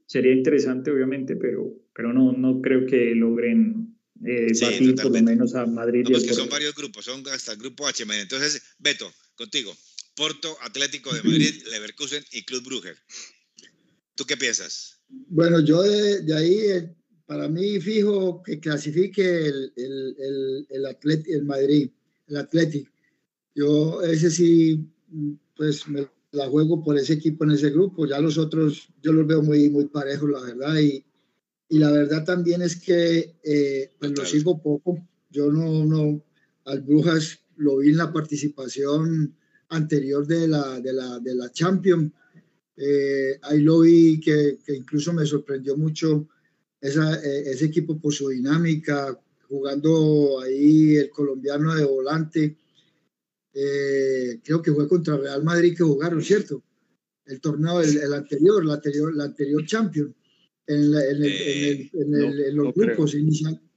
[0.05, 5.55] Sería interesante, obviamente, pero, pero no, no creo que logren eh, batir por lo menos
[5.55, 6.05] a Madrid.
[6.07, 8.03] y que son varios grupos, son hasta el grupo H.
[8.03, 9.75] Entonces, Beto, contigo.
[10.15, 12.93] Porto, Atlético de Madrid, Leverkusen y Club Brugge.
[14.15, 14.99] ¿Tú qué piensas?
[15.09, 16.95] Bueno, yo de, ahí, eh,
[17.25, 21.89] para mí fijo que clasifique el, el, el, el, el Madrid,
[22.27, 22.91] el Atlético.
[23.55, 24.85] Yo ese sí,
[25.55, 28.07] pues me la juego por ese equipo en ese grupo.
[28.07, 30.77] Ya los otros, yo los veo muy, muy parejos, la verdad.
[30.79, 31.05] Y,
[31.69, 35.07] y la verdad también es que eh, pues lo sigo poco.
[35.29, 36.23] Yo no, no,
[36.65, 39.35] al Brujas lo vi en la participación
[39.75, 42.11] anterior de la, de la, de la Champions.
[42.75, 46.27] Eh, ahí lo vi que, que, incluso me sorprendió mucho
[46.81, 52.57] esa, eh, ese equipo por su dinámica, jugando ahí el colombiano de volante.
[53.53, 56.63] Eh, creo que fue contra Real Madrid que jugaron, ¿cierto?
[57.25, 60.13] El torneo, el, anterior, la anterior, la anterior Champions,
[60.65, 63.15] en, en, los grupos,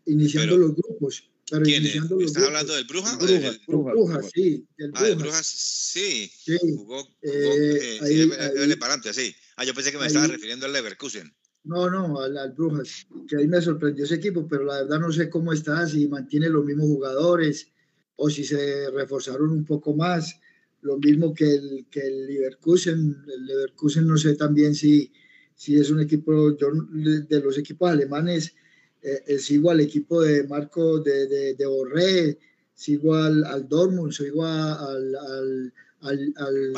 [0.07, 1.31] iniciando los grupos.
[1.51, 3.17] Pero iniciando ¿Estás hablando del Bruja?
[3.17, 4.67] Brujas, Brujas, sí.
[4.95, 6.31] ah, del Brujas, sí.
[6.45, 6.59] sí.
[6.77, 8.31] Jugó, jugó eh, ahí,
[8.69, 9.35] sí, Parante, sí.
[9.57, 11.33] Ah, yo pensé que me estaba refiriendo al Leverkusen.
[11.63, 15.31] No, no, al, Brujas, que ahí me sorprendió ese equipo, pero la verdad no sé
[15.31, 17.69] cómo está, si mantiene los mismos jugadores
[18.17, 20.41] o si se reforzaron un poco más.
[20.81, 23.17] Lo mismo que el, que el Leverkusen.
[23.33, 25.13] El Leverkusen no sé también si,
[25.55, 28.55] si es un equipo, yo de los equipos alemanes
[29.03, 32.39] eh, sigo al equipo de Marco de, de, de Borré,
[32.75, 36.73] sigo al, al Dortmund, sigo al, al, al, al,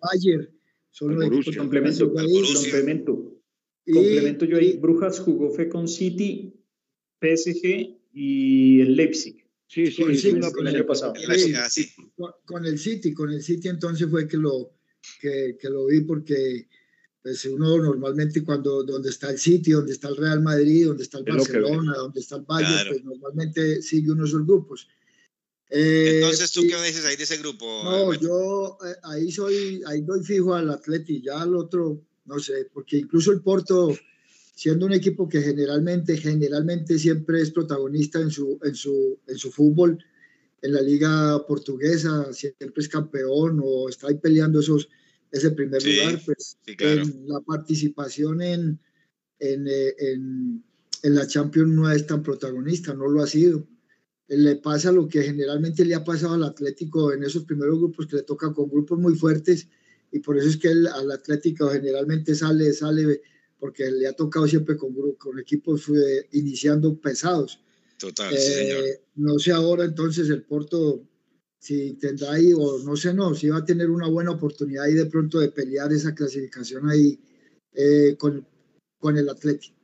[0.00, 0.48] Bayern.
[0.90, 3.40] Son los equipos complemento, complemento.
[3.84, 4.76] complemento yo ahí.
[4.78, 6.54] Brujas jugó fue con City,
[7.20, 9.44] PSG y el Leipzig.
[9.68, 11.12] Sí, sí, sí, con, el año pasado.
[12.46, 14.72] Con, el City, con el City entonces fue que lo,
[15.20, 16.66] que, que lo vi porque
[17.22, 21.18] pues uno normalmente cuando donde está el City, donde está el Real Madrid, donde está
[21.18, 24.88] el Barcelona, donde está el Bayern, pues normalmente sigue uno de esos grupos.
[25.70, 27.82] Eh, Entonces, ¿tú qué me dices ahí de ese grupo?
[27.84, 32.70] No, yo eh, ahí soy, ahí doy fijo al Atleti, ya al otro, no sé,
[32.72, 33.94] porque incluso el Porto,
[34.54, 39.50] siendo un equipo que generalmente, generalmente siempre es protagonista en su, en su, en su
[39.50, 39.98] fútbol,
[40.62, 44.88] en la liga portuguesa, siempre es campeón o está ahí peleando esos,
[45.30, 48.80] ese primer lugar, pues en la participación en,
[49.38, 50.64] en, eh, en,
[51.02, 53.66] en, la Champions no es tan protagonista, no lo ha sido.
[54.28, 58.16] Le pasa lo que generalmente le ha pasado al Atlético en esos primeros grupos que
[58.16, 59.68] le toca con grupos muy fuertes
[60.12, 63.22] y por eso es que el, al Atlético generalmente sale, sale
[63.58, 67.60] porque le ha tocado siempre con, con equipos eh, iniciando pesados.
[67.98, 68.84] Total, sí, señor.
[68.84, 71.02] Eh, no sé ahora entonces el Porto
[71.58, 74.94] si tendrá ahí, o no sé, no, si va a tener una buena oportunidad ahí
[74.94, 77.18] de pronto de pelear esa clasificación ahí
[77.74, 78.46] eh, con,
[78.98, 79.74] con el Atlético.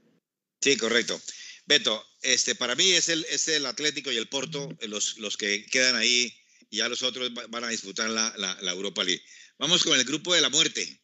[0.61, 1.21] Sí, correcto.
[1.67, 5.37] Beto, este, para mí es el, es el Atlético y el Porto eh, los, los
[5.37, 6.33] que quedan ahí
[6.71, 9.23] y ya los otros van a disputar la, la, Europa League.
[9.59, 11.01] Vamos con el grupo de la muerte.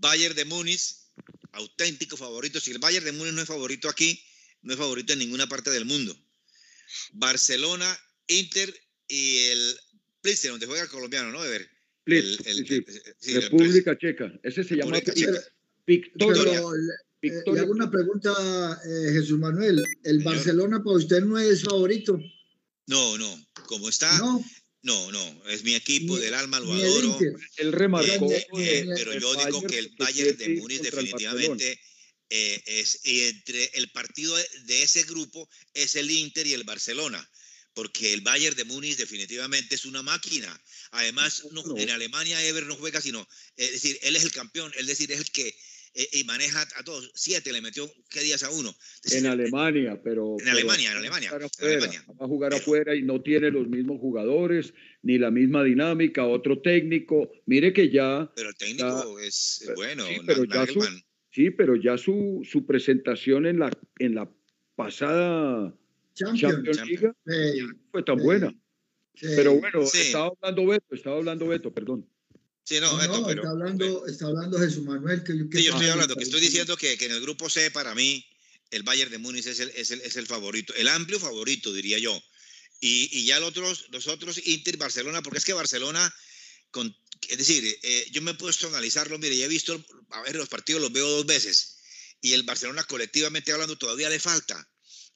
[0.00, 0.94] Bayern de Múnich,
[1.52, 2.60] auténtico favorito.
[2.60, 4.22] Si el Bayern de Múnich no es favorito aquí,
[4.62, 6.16] no es favorito en ninguna parte del mundo.
[7.12, 8.72] Barcelona, Inter
[9.08, 9.76] y el
[10.20, 11.40] Plister, donde juega el colombiano, ¿no?
[11.40, 11.68] ver
[12.16, 12.66] el, el,
[13.18, 13.34] sí.
[13.34, 14.32] República Checa.
[14.42, 15.42] Ese se llama Victoria.
[15.86, 16.62] Victoria.
[17.52, 18.30] le hago una pregunta,
[18.84, 19.82] eh, Jesús Manuel.
[20.04, 22.18] ¿El Barcelona para usted no es favorito?
[22.86, 23.46] No, no.
[23.66, 24.42] Como está, no.
[24.80, 27.18] No, no, es mi equipo del alma, lo adoro.
[27.56, 28.30] Él remarcó.
[28.30, 31.80] Eh, eh, pero yo digo que el Bayern de Múnich definitivamente
[32.30, 37.28] es entre el partido de ese grupo es el Inter y el Barcelona
[37.78, 40.48] porque el Bayern de Múnich definitivamente es una máquina.
[40.90, 43.24] Además, en Alemania Ever no juega, sino,
[43.56, 45.54] es decir, él es el campeón, es decir, es el que
[45.94, 47.12] eh, y maneja a todos.
[47.14, 48.74] Siete le metió, ¿qué días a uno?
[49.12, 50.34] en Alemania, pero...
[50.40, 51.30] En Alemania, en Alemania.
[52.20, 56.60] Va a jugar afuera y no tiene los mismos jugadores, ni la misma dinámica, otro
[56.60, 57.30] técnico.
[57.46, 58.28] Mire que ya...
[58.34, 60.80] Pero el técnico es, bueno, sí, pero, ya su,
[61.30, 64.28] sí, pero ya su, su presentación en la, en la
[64.74, 65.72] pasada
[66.18, 67.12] Champions, League
[67.90, 68.54] fue tan buena.
[69.20, 72.08] Pero bueno, estaba hablando Beto, estaba hablando Beto, perdón.
[72.64, 75.24] Sí, no, Beto, pero, está, hablando, está hablando Jesús Manuel.
[75.24, 77.94] Que, sí, yo estoy hablando, que estoy diciendo que, que, en el grupo C, para
[77.94, 78.24] mí,
[78.70, 81.98] el Bayern de Múnich es el, es el, es el favorito, el amplio favorito, diría
[81.98, 82.20] yo.
[82.80, 86.14] Y, y ya los otros, los otros, Inter, Barcelona, porque es que Barcelona,
[86.70, 86.94] con,
[87.28, 90.36] es decir, eh, yo me he puesto a analizarlo, mire, ya he visto, a ver,
[90.36, 91.78] los partidos los veo dos veces,
[92.20, 94.68] y el Barcelona colectivamente hablando todavía le falta.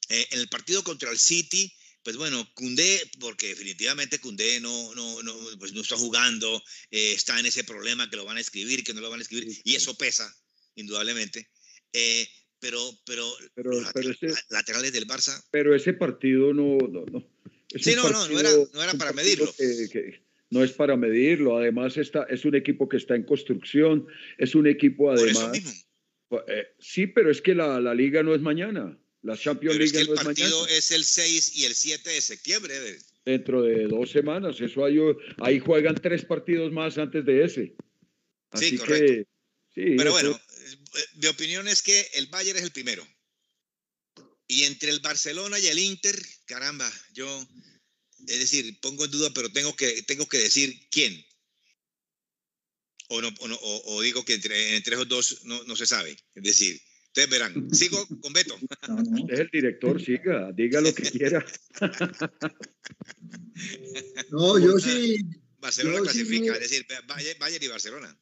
[0.09, 1.71] Eh, en el partido contra el City,
[2.03, 6.61] pues bueno, Cundé, porque definitivamente Cundé no, no, no, pues no está jugando,
[6.91, 9.23] eh, está en ese problema que lo van a escribir, que no lo van a
[9.23, 10.29] escribir, y eso pesa,
[10.75, 11.47] indudablemente.
[11.93, 12.27] Eh,
[12.59, 15.41] pero, pero, Pero, los pero lateral- ese, laterales del Barça.
[15.51, 17.29] pero ese partido no, no, no.
[17.69, 19.53] Es Sí, no, no, no era- no era para medirlo.
[19.57, 21.57] que- que no es para medirlo.
[21.57, 24.05] Además, está, es un equipo que está en construcción.
[24.37, 25.51] Es un equipo, Por eso además.
[25.63, 25.71] mismo.
[26.47, 28.97] eh, sí, pero es que la, la liga no es mañana.
[29.23, 30.49] La Champions Pero es que League el es mañana.
[30.51, 32.99] partido es el 6 y el 7 de septiembre.
[33.25, 34.59] Dentro de dos semanas.
[34.59, 34.97] Eso hay,
[35.39, 37.61] ahí juegan tres partidos más antes de ese.
[37.67, 37.75] Sí,
[38.51, 39.05] Así correcto.
[39.13, 39.27] que.
[39.73, 40.41] Sí, Pero eso- bueno,
[41.15, 43.07] mi opinión es que el Bayern es el primero.
[44.47, 47.47] Y entre el Barcelona y el Inter, caramba, yo,
[48.27, 51.25] es decir, pongo en duda, pero tengo que, tengo que decir quién.
[53.07, 55.85] O, no, o, no- o- o digo que entre, entre esos dos no, no se
[55.85, 56.11] sabe.
[56.35, 56.81] Es decir,
[57.13, 57.73] ustedes verán.
[57.73, 58.55] Sigo con Beto.
[58.87, 59.21] No, no.
[59.21, 61.45] Usted es el director, siga, diga lo que quiera.
[64.31, 65.17] No, yo sí,
[65.61, 68.19] Barcelona Yo clasifica, es decir, Bayern, Bayern y Barcelona.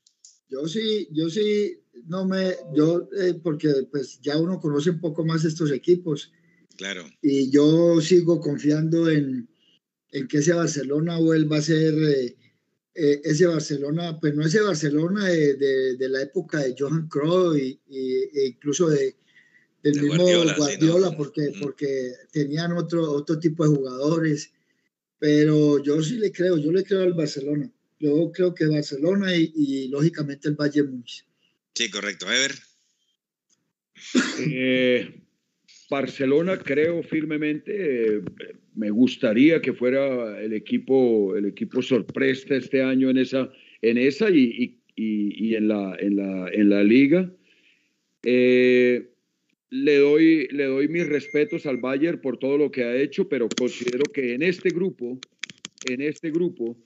[0.49, 5.25] yo sí, yo sí, no me, yo, eh, porque pues ya uno conoce un poco
[5.25, 6.31] más estos equipos
[6.77, 7.05] Claro.
[7.21, 9.47] y yo sigo confiando en,
[10.11, 12.35] en que ese Barcelona vuelva a ser eh,
[12.93, 17.61] eh, ese Barcelona, pues no ese Barcelona de, de- de la época de Johan Cruyff
[17.61, 19.15] y, y- e incluso de,
[19.83, 21.17] del De mismo Guardiola, Guardiola, sí, ¿no?
[21.17, 21.59] porque, Mm.
[21.61, 24.51] porque tenían otro, otro tipo de jugadores.
[25.19, 27.71] Pero yo sí le creo, yo le creo al Barcelona.
[27.99, 31.25] Yo creo que Barcelona y, y, lógicamente el Bayern Múnich.
[31.75, 32.25] Sí, correcto.
[32.31, 32.51] Ever.
[34.39, 35.20] Eh,
[35.91, 38.21] Barcelona creo firmemente, eh,
[38.75, 43.51] me gustaría que fuera el equipo, el equipo sorpresa este año en esa,
[43.81, 47.29] en esa y, y- y- en, la, en, la, en la liga.
[48.23, 49.09] Eh,
[49.69, 53.49] le, doy, le doy mis respetos al Bayern por todo lo que ha hecho, pero
[53.53, 55.19] considero que en este grupo,
[55.83, 56.77] en este grupo,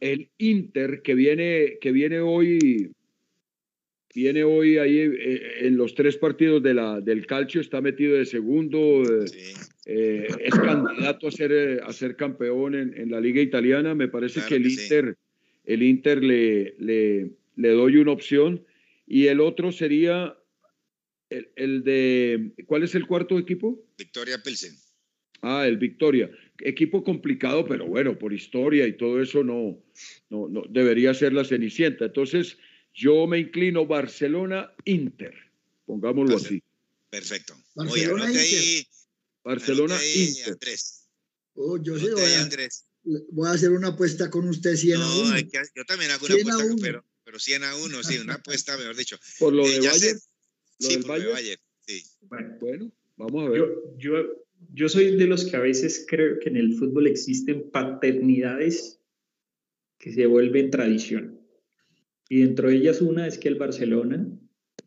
[0.00, 2.90] el Inter que viene, que viene hoy
[4.14, 8.26] viene hoy ahí eh, en los tres partidos de la, del calcio, está metido de
[8.26, 9.52] segundo, eh, Sí,
[9.86, 13.94] eh, es candidato a ser, a ser campeón en, en la liga italiana.
[13.94, 14.82] Me parece Claro que el que sí.
[14.82, 15.16] Inter,
[15.64, 18.64] el Inter le, le, le doy una opción.
[19.06, 20.36] Y el otro sería
[21.30, 23.82] el, el de, ¿cuál es el cuarto equipo?
[23.96, 24.74] Victoria Pilsen.
[25.40, 26.30] Ah, el Victoria.
[26.60, 29.78] Equipo complicado, pero bueno, por historia y todo eso no,
[30.28, 32.06] no, no debería ser la cenicienta.
[32.06, 32.58] Entonces,
[32.98, 35.34] yo me inclino Barcelona-Inter,
[35.86, 36.62] pongámoslo Barce- así.
[37.10, 37.54] Perfecto.
[37.74, 38.40] Barcelona, Oye, Inter.
[38.58, 38.86] ahí,
[39.44, 40.52] Barcelona, Inter.
[40.52, 41.08] Andrés.
[41.54, 42.84] Oh, yo sí voy a, Andrés.
[43.30, 45.34] voy a hacer una apuesta con usted 100 a No, 1.
[45.34, 46.82] hay que- yo también hago una 100 a apuesta, uno.
[46.82, 49.16] pero, pero 100 a 1, sí, una apuesta, mejor dicho.
[49.38, 49.92] Por lo Eh, de lo
[50.80, 51.32] Sí, del por lo de.
[51.32, 52.02] Bayern, sí.
[52.22, 53.58] Bueno, Bueno, vamos a ver.
[53.60, 57.70] yo, yo, yo soy de los que a veces creo que en el fútbol existen
[57.70, 58.98] paternidades
[59.98, 61.37] que se vuelven tradición.
[62.28, 64.28] Y dentro de ellas una es que el Barcelona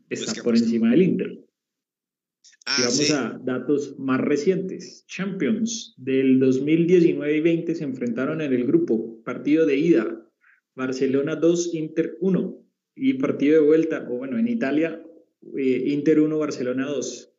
[0.10, 1.46] está Pues, ¿qué por encima del Inter.
[2.66, 3.14] Ah, Y vamos sí.
[3.14, 5.06] a datos más recientes.
[5.08, 9.22] Champions del 2019 y 20 se enfrentaron en el grupo.
[9.24, 10.28] Partido de ida.
[10.76, 12.58] Barcelona 2, Inter 1.
[12.96, 15.02] Y partido de vuelta, o bueno, en Italia,
[15.58, 17.32] eh, Inter 1, Barcelona 2.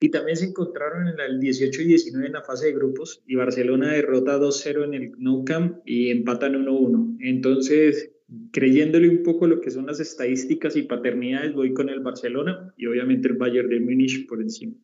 [0.00, 3.34] Y también se encontraron en el 18 y 19 en la fase de grupos y
[3.34, 7.18] Barcelona derrota 2-0 en el Nou Camp y empatan 1-1.
[7.20, 8.10] Entonces,
[8.52, 12.86] creyéndole un poco lo que son las estadísticas y paternidades, voy con el Barcelona y
[12.86, 14.74] obviamente el Bayern de Múnich por encima.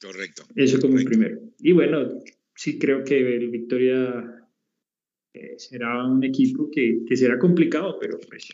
[0.00, 0.44] Correcto.
[0.56, 1.10] Eso como Correcto.
[1.10, 1.40] primero.
[1.58, 2.22] Y bueno,
[2.54, 4.46] sí creo que el Victoria
[5.34, 8.48] eh, será un equipo que, que será complicado, pero pues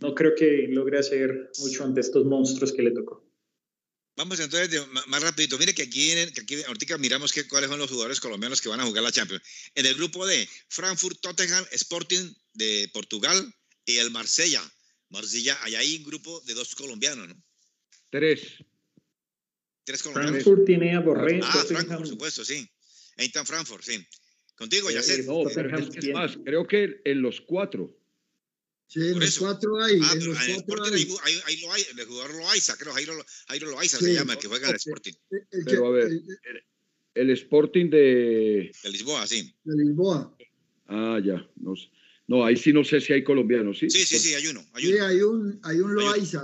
[0.00, 3.24] no creo que logre hacer mucho ante estos monstruos que le tocó.
[4.16, 5.56] Vamos entonces de- ma- más rapidito.
[5.58, 8.60] Mire que aquí, en el- que aquí ahorita miramos que, cuáles son los jugadores colombianos
[8.60, 9.42] que van a jugar la Champions.
[9.76, 13.54] En el grupo de Frankfurt, Tottenham, Sporting de Portugal
[13.88, 14.62] y el Marsella.
[15.10, 17.42] Marsella, allá hay un grupo de dos colombianos, ¿no?
[18.10, 18.42] Tres.
[19.84, 20.42] Tres colombianos.
[20.42, 22.68] Frankfurt tiene a Borré, Ah, Tottenham, Frankfurt, por supuesto, sí.
[23.16, 24.06] Eintracht Frankfurt, sí.
[24.54, 25.22] Contigo, ya Eh, sé.
[25.22, 27.96] No, pero es más, creo que en los cuatro.
[28.86, 29.98] Sí, en los cuatro hay.
[30.02, 31.02] Ah, en pero los en el Sporting hay.
[31.02, 34.04] ahí, ahí, ahí lo hay, el jugador Loaiza, creo, Jairo, Jairo Loaiza Sí.
[34.06, 34.76] se llama, el que juega en el.
[34.76, 36.06] Sporting, El- el Pero que- a ver.
[36.06, 36.64] el-
[37.14, 38.70] El Sporting de...
[38.82, 39.52] de Lisboa, sí.
[39.64, 40.36] de Lisboa.
[40.86, 41.44] Ah, ya.
[41.56, 41.88] No, sé.
[42.28, 43.88] No, ahí sí no sé si hay colombianos, ¿sí?
[43.90, 44.64] Sí, sí, sí, hay uno.
[44.74, 46.42] Hay Sí, hay un, hay un Loaiza.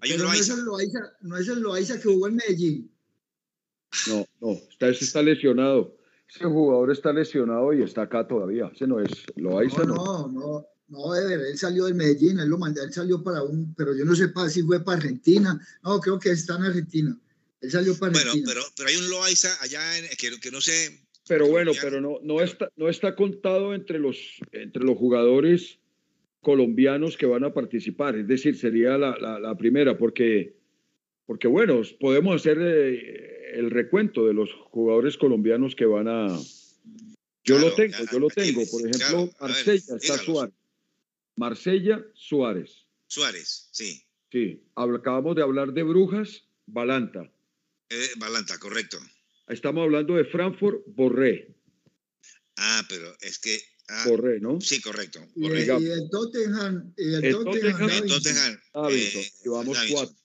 [0.00, 0.54] Hay un Pero no es, Loaiza.
[0.54, 2.90] el Loaiza, no es el Loaiza que jugó en Medellín.
[4.08, 5.98] No, no, está, ese está lesionado.
[6.28, 8.70] Ese jugador está lesionado y está acá todavía.
[8.74, 9.10] Ese no es.
[9.36, 9.94] Loaiza no.
[9.94, 13.42] No, no, no, no, Ever, él salió del Medellín, él lo mandó, él salió para
[13.42, 15.60] un, pero yo no sé si fue para Argentina.
[15.82, 17.18] No, creo que está en Argentina.
[17.60, 18.52] Él salió para Bueno, Argentina.
[18.54, 21.03] pero, pero hay un Loaiza allá en, que, que no sé.
[21.26, 25.78] Pero bueno, pero no, no, está, no está contado entre los, entre los jugadores
[26.40, 28.16] colombianos que van a participar.
[28.16, 30.54] Es decir, sería la, la, la primera, porque
[31.26, 36.28] porque bueno, podemos hacer eh, el recuento de los jugadores colombianos que van a...
[37.44, 38.62] Yo lo tengo, yo lo tengo.
[38.70, 40.54] Por ejemplo, Marsella, está Suárez.
[41.36, 42.86] Marsella, Suárez.
[43.06, 44.02] Suárez, sí.
[44.30, 47.30] Sí, acabamos de hablar de Brujas, Balanta.
[47.90, 48.98] Eh, Balanta, correcto.
[49.48, 51.54] Estamos hablando de Frankfurt, Borré.
[52.56, 54.60] Ah, pero es que Ah, Borré, ¿no?
[54.60, 55.20] Sí, correcto.
[55.36, 56.94] Y, el, Tottenham.
[56.96, 57.90] Y el, Tottenham.
[57.90, 58.60] El Tottenham.
[58.72, 60.16] Ah, eh, llevamos cuatro.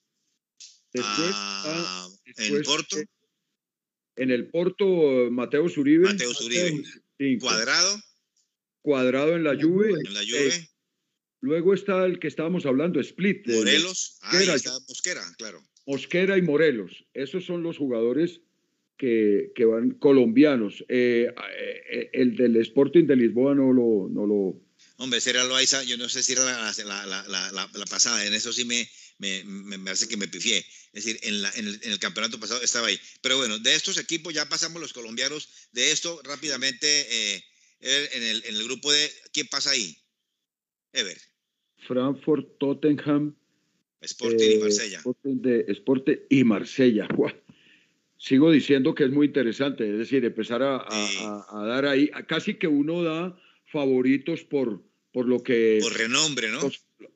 [0.94, 2.98] Después, ah, ¿En Porto?
[4.16, 6.06] En el Porto, Mateo Zuribe.
[6.06, 6.84] Mateo Zuribe.
[7.40, 8.02] Cuadrado.
[8.82, 9.90] Cuadrado en la, Juve.
[9.90, 10.70] En la Juve.
[11.42, 13.46] Luego está el que estábamos hablando, Split.
[13.48, 14.20] Morelos.
[14.22, 15.62] Ah, ahí está Mosquera, claro.
[15.86, 17.06] Mosquera y Morelos.
[17.14, 18.42] Esos son los jugadores
[19.00, 20.84] que, que van colombianos.
[20.90, 21.34] Eh,
[21.90, 24.08] eh, el del Sporting de Lisboa no lo...
[24.12, 24.62] No lo
[24.98, 28.52] Hombre, será Loaiza, yo no sé si era la, la, la, la, pasada, en eso
[28.52, 28.86] sí me,
[29.18, 30.58] me, me, hace que me pifié.
[30.58, 33.00] Es decir, en, en el, en, el, campeonato pasado estaba ahí.
[33.22, 35.70] Pero bueno, de estos equipos ya pasamos los colombianos.
[35.72, 37.44] De esto rápidamente, eh,
[37.80, 39.10] en, el, en el grupo de...
[39.32, 39.98] ¿Quién pasa ahí?
[40.92, 41.18] Ever.
[41.88, 43.38] Frankfurt, Tottenham.
[44.02, 44.98] Sporting y Marsella.
[44.98, 47.08] Sporting, de, Sporting y Marsella
[48.20, 52.68] sigo diciendo que es muy interesante, es decir, empezar a, a, dar ahí, casi que
[52.68, 55.80] uno da favoritos por, por lo que...
[55.82, 56.60] Por renombre, ¿no?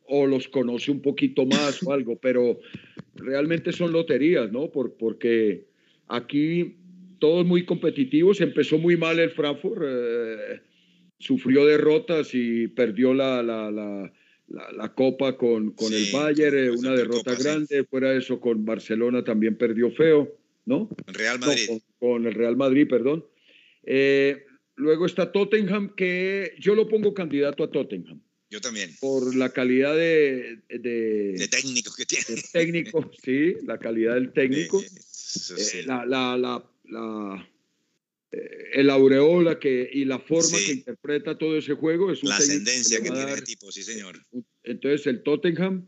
[0.06, 2.60] o los conoce un poquito más o algo, pero
[3.16, 4.72] realmente son loterías, ¿no?
[4.72, 5.66] Por, porque
[6.08, 6.78] aquí
[7.20, 10.62] todos muy competitivos, empezó muy mal el Frankfurt, eh,
[11.20, 14.12] sufrió derrotas y perdió la, la, la,
[14.48, 19.24] la copa con, con el Bayern, eh, una derrota grande, fuera de eso con Barcelona
[19.24, 20.43] también perdió feo.
[20.66, 20.90] ¿No?
[21.08, 21.70] Real Madrid.
[22.00, 23.26] con, el Real Madrid, perdón.
[23.84, 24.46] Eh,
[24.76, 28.22] luego está Tottenham, que yo lo pongo candidato a Tottenham.
[28.50, 28.96] Yo también.
[29.00, 30.60] Por la calidad de...
[30.70, 32.26] De, técnico que tiene.
[32.28, 34.80] De técnico, sí, la calidad del técnico.
[34.82, 37.50] Eh, la, la, la,
[38.32, 42.38] eh, el aureola que, y la forma que interpreta todo ese juego es un La
[42.38, 44.24] ascendencia que, tiene el tipo, sí señor.
[44.64, 45.88] Entonces el Tottenham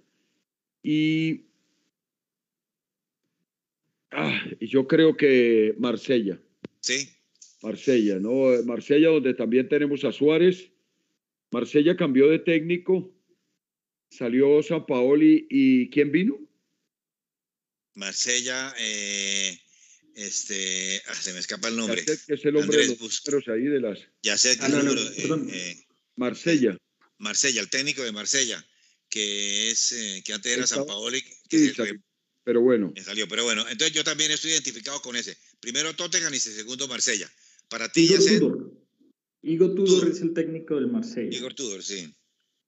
[0.84, 1.46] y
[4.18, 6.40] Ah, yo creo que Marsella.
[6.80, 7.10] Sí.
[7.62, 8.64] Marsella, ¿no?
[8.64, 10.72] Marsella, donde también tenemos a Suárez.
[11.52, 13.14] Marsella cambió de técnico.
[14.10, 16.40] Salió San Paoli y ¿quién vino?
[17.96, 19.60] Marsella, eh,
[20.16, 22.06] este, ah, se me escapa el nombre.
[22.06, 24.00] que es el hombre de los ahí de las.
[24.24, 25.86] Ya sé que ah, eh, eh,
[26.16, 26.78] Marsella.
[27.18, 28.66] Marsella, el técnico de Marsella,
[29.10, 31.74] que es que antes era San Paoli, que sí,
[32.46, 32.94] pero bueno.
[32.96, 33.64] Me salió, pero bueno.
[33.70, 35.36] Entonces yo también estoy identificado con ese.
[35.60, 37.28] Primero Tottenham y segundo Marsella.
[37.70, 38.72] Para ti, Igor ya Tudor.
[39.42, 41.36] Igor Tudor, es el técnico del Marsella.
[41.36, 42.14] Igor Tudor, sí.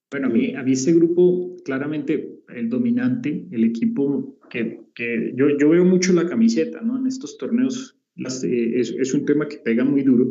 [0.10, 5.46] Bueno, a mí, a mí ese grupo, claramente el dominante, el equipo que, que yo,
[5.58, 6.98] yo, veo mucho la camiseta, ¿no?
[6.98, 10.28] En estos torneos eh, es, es, un tema que pega muy duro.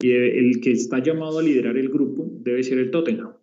[0.00, 3.34] Y el que está llamado a liderar el grupo debe ser el Tottenham,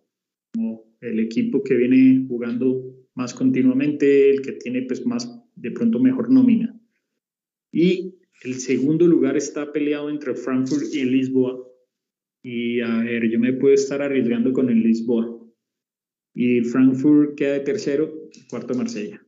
[0.52, 5.98] como el equipo que viene jugando más continuamente, el que tiene pues más de pronto
[5.98, 6.74] mejor nómina.
[7.70, 11.62] Y el segundo lugar está peleado entre Frankfurt y Lisboa.
[12.42, 15.38] Y a ver, yo me puedo estar arriesgando con el Lisboa.
[16.34, 19.20] Y Frankfurt queda de tercero, cuarto Marsella.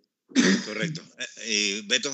[0.67, 1.03] Correcto.
[1.19, 2.11] Eh, ¿Y Beto?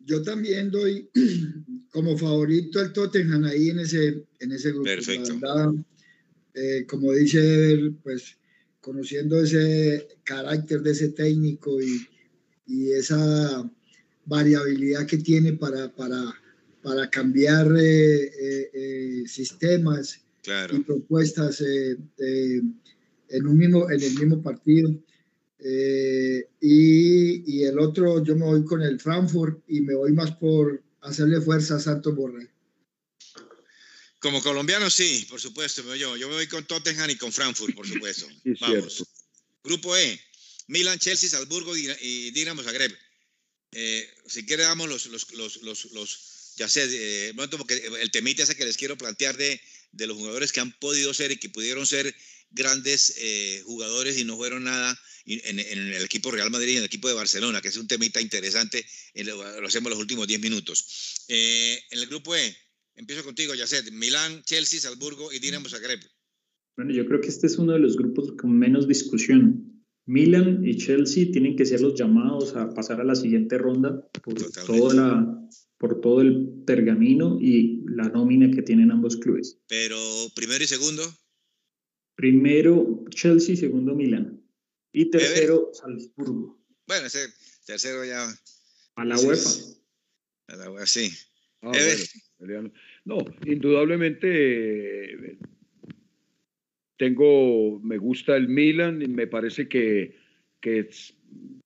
[0.00, 1.08] Yo también doy
[1.90, 4.84] como favorito al Tottenham ahí en ese, en ese grupo.
[4.84, 5.32] Perfecto.
[6.54, 8.36] Eh, como dice, pues
[8.82, 12.08] conociendo ese carácter de ese técnico y,
[12.92, 13.70] esa
[14.24, 16.32] variabilidad que tiene para, para,
[16.82, 20.24] para cambiar eh, eh, eh, sistemas
[20.72, 24.90] y propuestas en, un mismo, en el mismo partido.
[25.60, 30.82] Y, y, el otro, yo me voy con el Frankfurt y me voy más por
[31.02, 32.48] hacerle fuerza a Santos Borrell.
[34.22, 35.82] Como colombiano, sí, por supuesto.
[35.96, 38.28] Yo, yo me voy con Tottenham y con Frankfurt, por supuesto.
[38.60, 39.02] Vamos.
[39.64, 40.20] Grupo E,
[40.68, 42.96] Milan, Chelsea, Salzburgo y, Dinamo Zagreb.
[43.72, 48.54] Eh, si quiere, damos los, los, los, los, ya sé, eh, porque el temite ese
[48.54, 49.60] que les quiero plantear de,
[49.90, 52.14] de, los jugadores que han podido ser y que pudieron ser
[52.50, 56.78] grandes eh, jugadores y no fueron nada en, en, el equipo Real Madrid y en
[56.78, 60.40] el equipo de Barcelona, que es un temita interesante, lo, lo hacemos los últimos 10
[60.40, 61.24] minutos.
[61.26, 62.56] en el grupo E,
[62.94, 63.90] Empiezo contigo, Yacet.
[63.92, 66.00] Milán, Chelsea, Salzburgo y Dinamo Zagreb.
[66.76, 69.82] Bueno, yo creo que este es uno de los grupos con menos discusión.
[70.06, 74.34] Milan y Chelsea tienen que ser los llamados a pasar a la siguiente ronda por,
[74.66, 79.58] toda la, por todo el pergamino y la nómina que tienen ambos clubes.
[79.68, 79.98] Pero
[80.34, 81.02] primero y segundo.
[82.16, 84.42] Primero Chelsea, segundo Milan.
[84.92, 86.60] Y tercero Salzburgo.
[86.86, 87.32] Bueno, ese
[87.64, 88.28] tercero ya.
[88.96, 89.50] A la UEFA.
[90.48, 91.12] A la UEFA, sí.
[93.04, 95.38] No, indudablemente
[96.96, 100.16] tengo, me gusta el Milan y me parece que,
[100.60, 100.88] que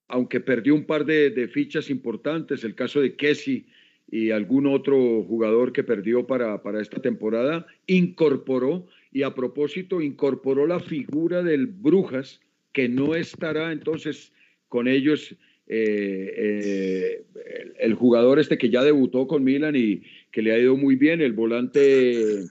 [0.09, 3.67] aunque perdió un par de, fichas importantes, el caso de Kessi
[4.11, 10.67] y algún otro jugador que perdió para, para esta temporada, incorporó, y a propósito, incorporó
[10.67, 12.41] la figura del Brujas,
[12.73, 14.33] que no estará entonces
[14.69, 15.37] con ellos
[15.69, 20.03] eh, eh, el, jugador este que ya debutó con Milan y
[20.37, 22.45] que le ha ido muy bien, el volante...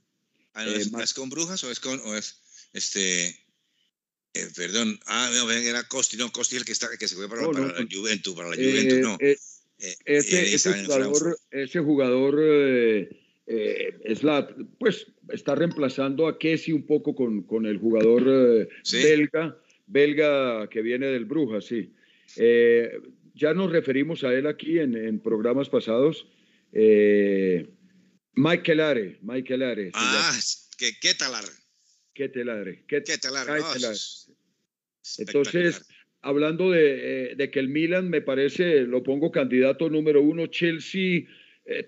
[0.55, 1.99] Ah, eh, ¿Es, con Brujas o es con...
[1.99, 2.41] O es,
[2.73, 3.37] este,
[4.55, 7.85] perdón, ah, no, era Costi, no, Costi el que, está, que se fue para, la
[7.87, 9.17] Juventus, para la Juventus, no.
[9.19, 12.41] ese, ese, jugador, ese jugador
[13.45, 20.67] es la, pues está reemplazando a Kessi un poco con, con el jugador belga, belga
[20.71, 21.93] que viene del Brujas, sí.
[22.35, 22.99] Eh,
[23.35, 26.27] ya nos referimos a él aquí en, programas pasados.
[26.71, 27.67] Eh,
[28.35, 29.91] Michael Are, Michael Are.
[29.93, 30.37] Ah,
[30.77, 31.45] ¿qué, qué talar?
[32.13, 32.67] ¿Qué talar?
[32.87, 33.47] ¿Qué, talar?
[35.17, 35.85] Entonces,
[36.21, 41.23] hablando de, eh, de, que el Milan me parece, lo pongo candidato número uno, Chelsea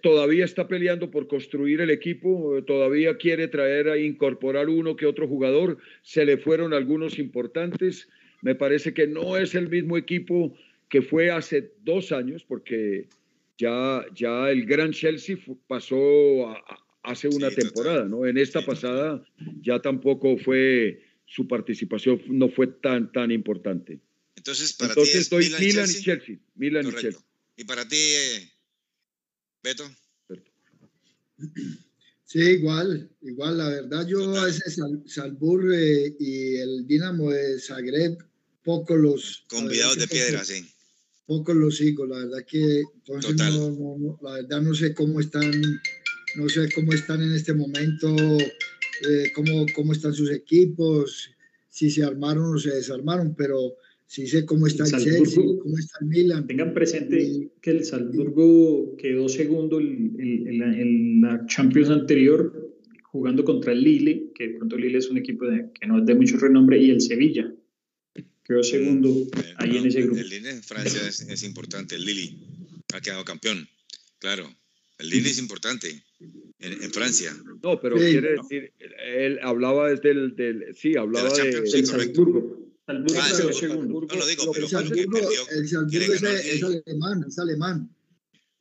[0.02, 5.28] todavía está peleando por construir el equipo, todavía quiere traer a incorporar uno que otro
[5.28, 8.08] jugador, se le fueron algunos importantes,
[8.42, 10.58] me parece que no es el mismo equipo
[10.90, 13.08] que fue hace dos años, porque
[13.58, 15.38] ya, ya el Gran Chelsea
[15.68, 16.56] pasó
[17.04, 18.26] hace una temporada, ¿no?
[18.26, 19.24] En esta pasada
[19.62, 24.00] ya tampoco fue, su participación no fue tan, tan importante.
[24.36, 26.38] Entonces, para ti es estoy Milan, y Chelsea.
[26.56, 27.22] Milan y Chelsea.
[27.56, 28.52] ¿Y para ti, eh,
[29.64, 29.90] Beto?
[32.26, 34.70] Sí, igual, igual, la verdad yo a ese
[35.06, 38.18] Salzburg eh, y el Dinamo de Zagreb,
[38.64, 39.46] poco los...
[39.48, 40.66] Convidados de piedra, sí.
[41.28, 45.52] Pocos los sigo, la verdad que entonces no, la verdad no sé cómo están,
[46.38, 51.30] no sé cómo están en este momento, eh, cómo, cómo están sus equipos,
[51.70, 53.76] si se armaron o se desarmaron, pero
[54.10, 56.48] Sí sé cómo está el, Chelsea, cómo está el Milan.
[56.48, 62.74] Tengan presente que el Salzburgo quedó segundo en la Champions anterior
[63.04, 65.46] jugando contra el Lille, que de pronto Lille es un equipo
[65.78, 67.54] que no es de mucho renombre, y el Sevilla.
[68.48, 69.28] Quedó segundo
[69.58, 70.22] ahí en ese grupo.
[70.22, 72.38] El Lille en Francia es, importante, el Lille
[72.94, 73.68] ha quedado campeón,
[74.20, 74.50] claro.
[74.98, 76.02] El Lille es importante
[76.60, 77.36] en, Francia.
[77.62, 78.72] No, pero quiere decir,
[79.06, 82.68] él hablaba desde el, del, sí, hablaba de, de Salzburgo.
[82.86, 84.08] Salzburgo ah, el segundo.
[84.10, 85.18] No lo digo, pero el Salzburgo,
[85.52, 87.96] el Salzburgo es, es, alemán, es alemán.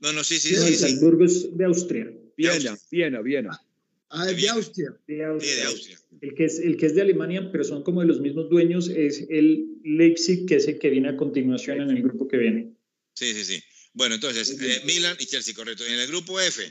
[0.01, 0.57] No, no, sí, sí.
[0.57, 2.13] sí, el Salzburgo es de Austria.
[2.37, 3.63] Viena, Viena, Viena.
[4.11, 4.97] Ah, es de Austria.
[5.07, 5.53] De Austria.
[5.53, 5.99] Sí, de Austria.
[6.21, 8.89] El que, es, el que es de Alemania, pero son como de los mismos dueños,
[8.89, 12.75] es el Leipzig, que es el que viene a continuación en el grupo que viene.
[13.15, 13.63] Sí, sí, sí.
[13.93, 15.85] Bueno, entonces, eh, Milan y Chelsea, correcto.
[15.85, 16.63] En el grupo F,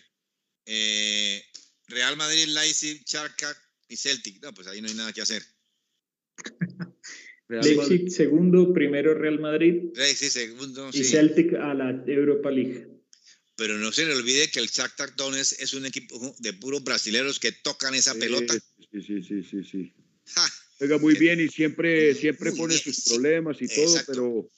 [0.66, 1.44] eh,
[1.88, 3.56] Real Madrid, Leipzig, Charca
[3.88, 4.42] y Celtic.
[4.42, 5.42] No, pues ahí no hay nada que hacer.
[7.48, 9.92] Leipzig segundo, primero Real Madrid.
[9.94, 12.95] Sí, segundo, y Celtic a la Europa League.
[13.56, 17.40] Pero no se le olvide que el Shakhtar Donetsk es un equipo de puros brasileños
[17.40, 18.54] que tocan esa pelota.
[18.92, 19.94] Sí, sí, sí, sí, sí.
[20.78, 24.50] Juega muy bien y siempre, siempre pone sus problemas y todo, pero,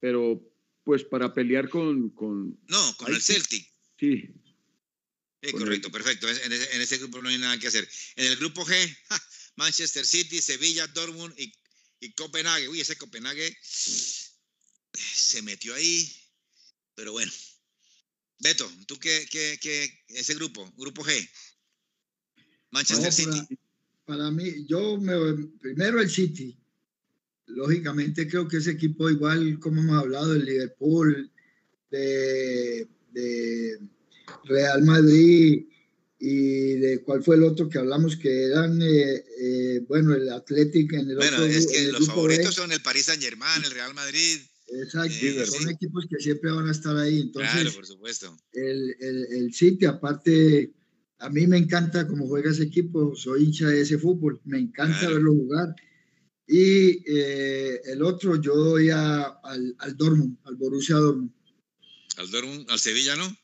[0.00, 2.10] pero pues para pelear con...
[2.10, 3.66] con no, con el Celtic.
[3.98, 4.28] Sí.
[5.42, 6.28] Sí, correcto, perfecto.
[6.28, 7.88] En ese, en ese, grupo no hay nada que hacer.
[8.16, 8.98] En el grupo G,
[9.56, 11.52] Manchester City, Sevilla, Dortmund y
[12.04, 13.56] y Copenhague, uy, ese Copenhague
[14.92, 16.14] se metió ahí,
[16.94, 17.32] pero bueno.
[18.38, 21.28] Beto, ¿tú qué, qué, qué ese grupo, grupo G?
[22.70, 23.58] Manchester City.
[24.04, 25.14] Para, mí, yo me,
[25.60, 26.58] primero el City.
[27.46, 31.30] Lógicamente creo que ese equipo igual como hemos hablado, el Liverpool,
[31.90, 33.78] de, de
[34.44, 35.66] Real Madrid,
[36.26, 40.94] y de cuál fue el otro que hablamos que eran, eh, eh, bueno, el Athletic
[40.94, 44.40] en el Bueno, es que los favoritos son el Paris Saint Germain, el Real Madrid.
[44.66, 47.20] Exacto, eh, son equipos que siempre van a estar ahí.
[47.20, 48.36] Entonces, claro, por supuesto.
[48.52, 50.72] El, el, el City, aparte,
[51.18, 55.08] a mí me encanta cómo juega ese equipo, soy hincha de ese fútbol, me encanta
[55.08, 55.74] verlo jugar.
[56.46, 61.32] Y el otro, yo doy a, al, al Dortmund, al Borussia Dortmund.
[62.16, 63.36] ¿Al Dortmund, al Sevilla, no?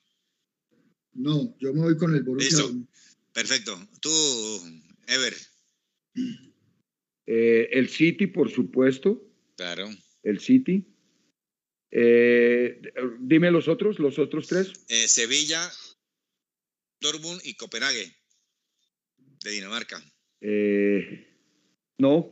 [1.13, 2.65] No, yo me voy con el Borussia.
[3.33, 3.79] Perfecto.
[4.01, 4.11] Tú,
[5.07, 5.35] Ever.
[7.27, 9.27] Eh, el City, por supuesto.
[9.57, 9.89] Claro.
[10.23, 10.87] El City.
[11.91, 12.81] Eh,
[13.19, 14.73] dime los otros, los otros tres.
[14.89, 15.71] Eh, Sevilla,
[17.01, 18.13] Dortmund y Copenhague,
[19.45, 20.03] de Dinamarca.
[21.99, 22.31] no,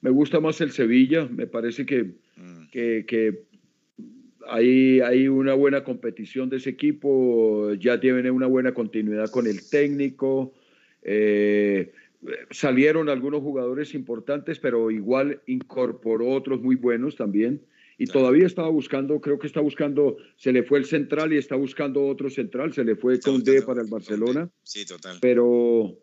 [0.00, 1.26] me gusta más el Sevilla.
[1.26, 2.68] Me parece que, mm.
[2.70, 3.44] que,
[4.46, 9.68] hay, hay una buena competición de ese equipo, ya tiene una buena continuidad con el
[9.68, 10.54] técnico.
[11.02, 11.92] Eh,
[12.50, 17.62] salieron algunos jugadores importantes, pero igual incorporó otros muy buenos también.
[18.00, 21.54] Y todavía estaba buscando, creo que está buscando, se le fue el central y está
[21.54, 24.50] buscando otro central, se le fue con D para el Barcelona.
[24.62, 25.18] Sí, total.
[25.20, 25.98] Pero,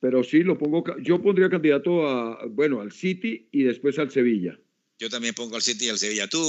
[0.00, 4.58] pero sí, lo pongo, yo pondría candidato a, bueno, al City y después al Sevilla.
[4.98, 6.26] Yo también pongo al City y al Sevilla.
[6.26, 6.40] Tú,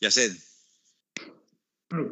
[0.00, 0.28] ya sé.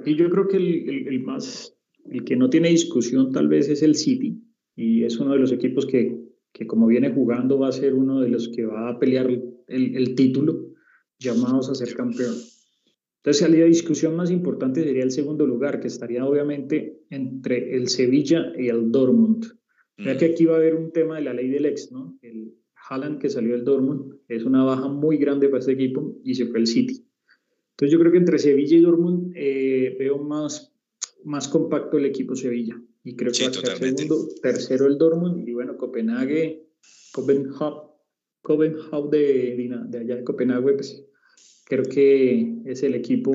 [0.07, 1.75] y yo creo que el, el, más,
[2.09, 4.41] el que no tiene discusión tal vez es el City
[4.77, 6.17] y es uno de los equipos que,
[6.53, 9.97] que como viene jugando va a ser uno de los que va a pelear el,
[9.97, 10.72] el título
[11.23, 12.35] llamados a ser campeón.
[13.25, 18.53] Entonces, la discusión más importante sería el segundo lugar, que estaría obviamente entre el Sevilla
[18.59, 19.47] y el Dortmund.
[19.99, 22.19] Ya que aquí va a haber un tema de la ley del ex, ¿no?
[22.23, 22.57] El
[22.89, 26.47] Haaland que salió del Dortmund es una baja muy grande para este equipo y se
[26.47, 27.07] fue el City.
[27.71, 30.75] Entonces, yo creo que entre Sevilla y Dortmund eh, veo más,
[31.25, 32.83] más compacto el equipo Sevilla.
[33.05, 36.69] Y creo que va a ser segundo, tercero el Dortmund y bueno, Copenhague,
[37.13, 37.75] Copenhagen,
[38.41, 41.05] Copenhagen de, de allá de Copenhague, pues
[41.73, 43.33] creo que es el equipo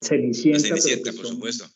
[0.00, 0.60] cenicienta.
[0.60, 1.68] Cenicienta, por supuesto.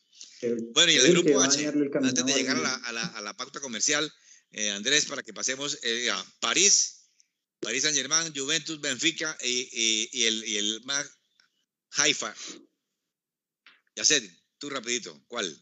[0.73, 3.59] bueno, y el grupo H, antes de llegar a la, a la, a la pauta
[3.59, 4.09] comercial,
[4.53, 7.11] eh, Andrés, para que pasemos eh, a París,
[7.59, 11.05] París Saint Germain, Juventus, Benfica y, y, el, y el Mag
[11.97, 12.33] Haifa.
[13.97, 14.23] Ya sé,
[14.59, 15.53] tú rapidito, ¿cuál?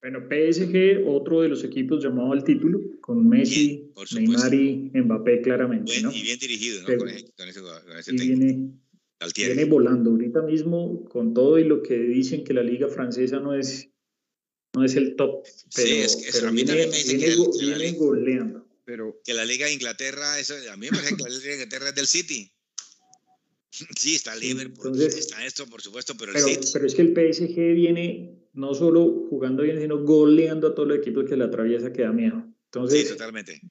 [0.00, 6.02] Bueno, PSG, otro de los equipos llamado al título, con Messi, Neymar y Mbappé claramente.
[6.02, 6.10] ¿no?
[6.10, 6.98] Y bien dirigido, ¿no?
[6.98, 8.38] con, ese, con, ese, con ese técnico.
[8.40, 8.82] Viene
[9.68, 13.88] volando ahorita mismo con todo y lo que dicen que la liga francesa no es,
[14.74, 15.44] no es el top.
[15.74, 18.68] Pero, sí, es, que a mí viene, me dicen viene, que, viene liga, goleando.
[18.84, 21.54] Pero, que la liga de Inglaterra, eso, a mí me parece que la liga de
[21.54, 22.52] Inglaterra es del City.
[23.96, 26.68] Sí, está Liverpool, Entonces, está esto, por supuesto, pero, pero, el City.
[26.74, 30.98] pero es que el PSG viene no solo jugando bien, sino goleando a todos los
[30.98, 32.44] equipos que la atraviesa, que da miedo.
[32.66, 33.62] Entonces, sí, totalmente.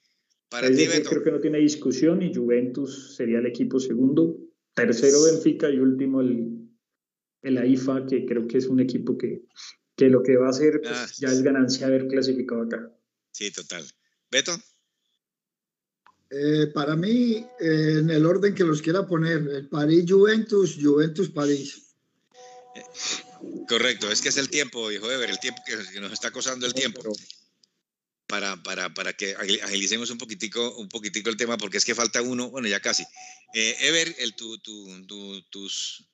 [0.50, 1.10] Para ti, Beto.
[1.10, 4.38] Creo que no tiene discusión y Juventus sería el equipo segundo
[4.86, 6.70] tercero Benfica y último el,
[7.42, 9.44] el AIFA, que creo que es un equipo que,
[9.96, 12.92] que lo que va a hacer pues, ah, ya es ganancia haber clasificado acá.
[13.32, 13.84] Sí, total.
[14.30, 14.52] Beto.
[16.30, 21.94] Eh, para mí, eh, en el orden que los quiera poner, el París-Juventus, Juventus-París.
[22.76, 22.84] Eh,
[23.68, 26.74] correcto, es que es el tiempo, hijo Ever, el tiempo que nos está acosando el
[26.74, 27.02] tiempo
[28.32, 32.22] para, para, para que agilicemos un poquitico, un poquitico el tema, porque es que falta
[32.22, 33.04] uno, bueno, ya casi.
[33.54, 36.08] Eh, Ever, el, tu, tu, tu, tus,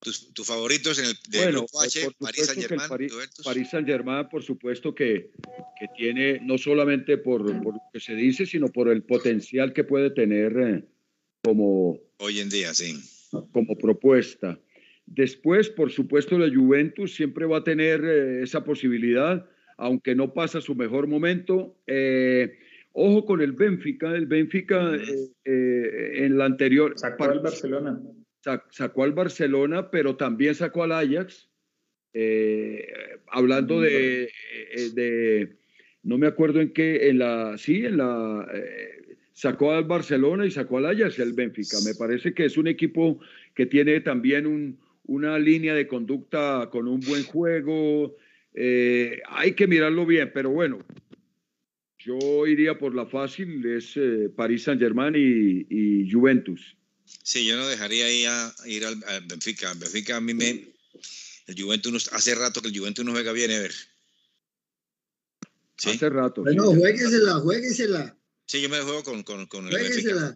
[0.00, 2.88] tus, tus, favoritos en el bueno, grupo H, París Saint Germain.
[2.88, 3.12] París,
[3.42, 5.30] París Saint Germain, por supuesto que,
[5.78, 9.84] que tiene, no solamente por, por, lo que se dice, sino por el potencial que
[9.84, 10.84] puede tener eh,
[11.42, 11.98] como...
[12.18, 13.00] Hoy en día, sí.
[13.52, 14.60] Como propuesta.
[15.06, 19.48] Después, por supuesto, la Juventus siempre va a tener eh, esa posibilidad
[19.80, 21.74] aunque no pasa su mejor momento.
[21.86, 22.58] Eh,
[22.92, 26.92] ojo con el Benfica, el Benfica eh, eh, en la anterior...
[26.96, 28.00] Sacó al Barcelona.
[28.70, 31.48] Sacó al Barcelona, pero también sacó al Ajax.
[33.28, 34.30] hablando de,
[34.94, 35.56] de,
[36.02, 38.46] no me acuerdo en qué, en la, sí, en la,
[39.32, 41.78] sacó al Barcelona y sacó al Ajax el Benfica.
[41.86, 43.20] Me parece que es un equipo
[43.54, 48.16] que tiene también un, una línea de conducta con un buen juego,
[48.54, 50.84] eh, hay que mirarlo bien, pero bueno,
[51.98, 56.76] yo iría por la fácil, es eh, París Saint Germain y, Juventus.
[57.22, 58.96] Sí, yo no dejaría ir, a, ir al,
[59.26, 59.72] Benfica.
[59.74, 60.74] Benfica a mí me...
[61.46, 63.74] El Juventus, hace rato que el Juventus no juega bien, Ever.
[65.76, 65.90] ¿Sí?
[65.90, 66.42] Hace rato.
[66.42, 68.16] Bueno, jueguesela, jueguesela.
[68.46, 70.34] Sí, yo me juego con, con, con el Benfica.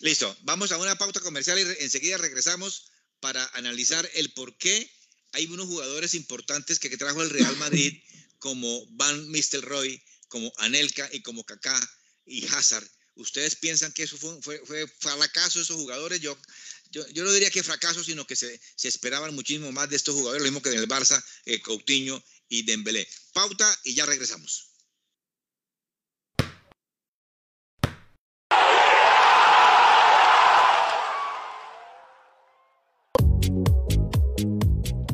[0.00, 4.90] Listo, vamos a una pauta comercial y enseguida regresamos para analizar el por qué
[5.36, 7.92] hay unos jugadores importantes que, trajo el Real Madrid,
[8.38, 11.78] como Van Nistelrooy, como Anelka y como Kaká
[12.24, 12.88] y Hazard.
[13.16, 16.22] ¿Ustedes piensan que eso fue, fracaso esos jugadores?
[16.22, 16.36] Yo,
[16.90, 20.14] yo, yo, no diría que fracaso, sino que se, se, esperaban muchísimo más de estos
[20.14, 23.06] jugadores, lo mismo que en el Barça, eh, Coutinho y Dembélé.
[23.34, 24.65] Pauta y ya regresamos.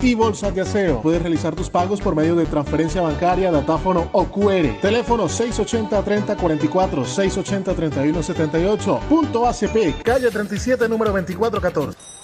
[0.00, 1.00] y bolsas de aseo.
[1.00, 4.80] Puedes realizar tus pagos por medio de transferencia bancaria, datáfono o QR.
[4.80, 9.00] Teléfono 680-3044, 680-3178.
[9.08, 12.23] Punto ACP, calle 37, número 2414.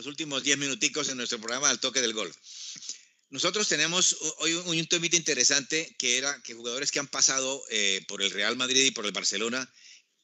[0.00, 2.32] Los últimos 10 minuticos en nuestro programa al toque del gol.
[3.28, 8.00] Nosotros tenemos hoy un, un temita interesante que era que jugadores que han pasado eh,
[8.08, 9.70] por el Real Madrid y por el Barcelona,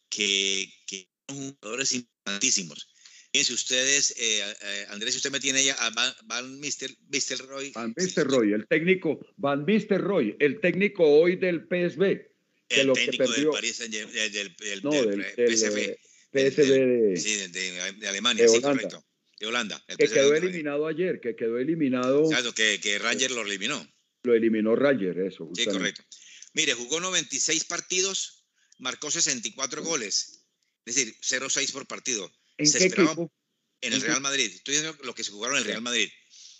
[0.08, 2.88] que, que son jugadores importantísimos.
[3.32, 6.90] Fíjense ustedes, eh, eh, Andrés, si usted me tiene ya a Van, Van Mister,
[7.46, 7.70] Roy.
[7.72, 12.02] Van Roy, el técnico, Van Roy, el técnico hoy del PSV.
[12.70, 15.98] El técnico del París, del, del, del, no, del, del PSV.
[16.32, 19.04] PSV de, sí, de, de Alemania, sí, correcto
[19.38, 19.82] de Holanda.
[19.98, 22.28] que quedó eliminado ayer, que quedó eliminado.
[22.28, 23.86] Claro, que, que Ranger lo eliminó.
[24.22, 25.46] Lo eliminó Ranger, eso.
[25.46, 25.72] Justamente.
[25.72, 26.02] Sí, correcto.
[26.54, 28.46] Mire, jugó 96 partidos,
[28.78, 30.46] marcó 64 goles,
[30.86, 32.32] es decir, 0-6 por partido.
[32.56, 33.32] ¿En se qué esperaba equipo?
[33.82, 34.50] en el Real Madrid.
[34.52, 36.08] Estoy diciendo lo que se jugaron en el Real Madrid.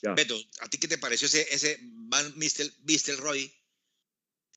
[0.02, 0.12] Ya.
[0.12, 3.50] Beto, ¿a ti qué te pareció ese, ese Van Nistelrooy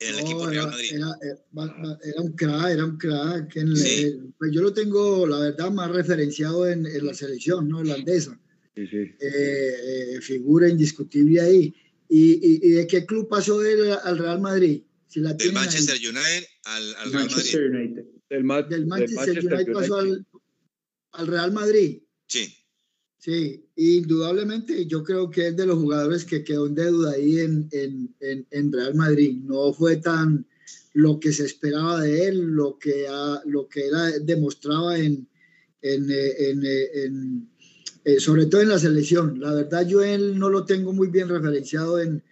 [0.00, 0.90] en el No, equipo Real era, Madrid?
[0.94, 3.56] era- era- era un crack, era un crack.
[3.56, 3.88] En- Sí.
[4.04, 7.78] eh, pues yo lo tengo, la verdad, más referenciado en, en la selección ¿no?
[7.78, 8.38] holandesa.
[8.74, 8.96] Sí, sí.
[8.96, 11.74] Eh, eh, figura indiscutible ahí.
[12.08, 14.82] ¿Y, y, y de qué club pasó él al Real Madrid?
[15.06, 15.64] Si la Del tienen ahí.
[15.64, 17.30] Manchester United al, al Real Madrid.
[17.36, 18.04] Manchester United.
[18.30, 20.26] Del, Ma- Del del Manchester, United pasó al,
[21.12, 22.02] al Real Madrid.
[22.26, 22.52] Sí,
[23.20, 27.68] Sí, indudablemente yo creo que es de los jugadores que quedó en deuda ahí en,
[27.70, 29.36] en, en, en Real Madrid.
[29.44, 30.46] No fue tan
[30.94, 35.28] lo que se esperaba de él, lo que, ha- lo que era, demostraba en,
[35.82, 37.10] eh, eh,
[38.04, 39.38] eh, sobre todo en la selección.
[39.38, 42.22] La verdad yo él no lo tengo muy bien referenciado en,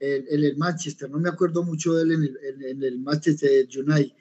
[0.00, 2.22] el Manchester, no me acuerdo mucho de él en
[2.70, 4.12] el, el Manchester United,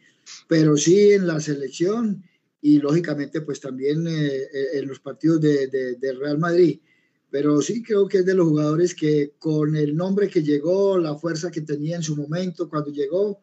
[0.48, 2.24] pero sí en la selección
[2.62, 6.80] y lógicamente pues también eh, eh, en los partidos de, de- de Real Madrid.
[7.30, 11.16] Pero sí creo que es de los jugadores que con el nombre que llegó, la
[11.16, 13.42] fuerza que tenía en su momento cuando llegó,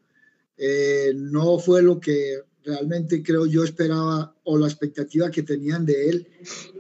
[0.56, 6.08] eh, no fue lo que realmente creo yo esperaba o la expectativa que tenían de
[6.08, 6.28] él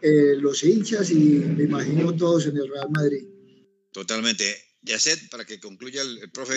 [0.00, 3.26] eh, los hinchas y me imagino todos en el Real Madrid.
[3.92, 4.44] totalmente.
[4.82, 6.54] Yacet, para que concluya el, el profe.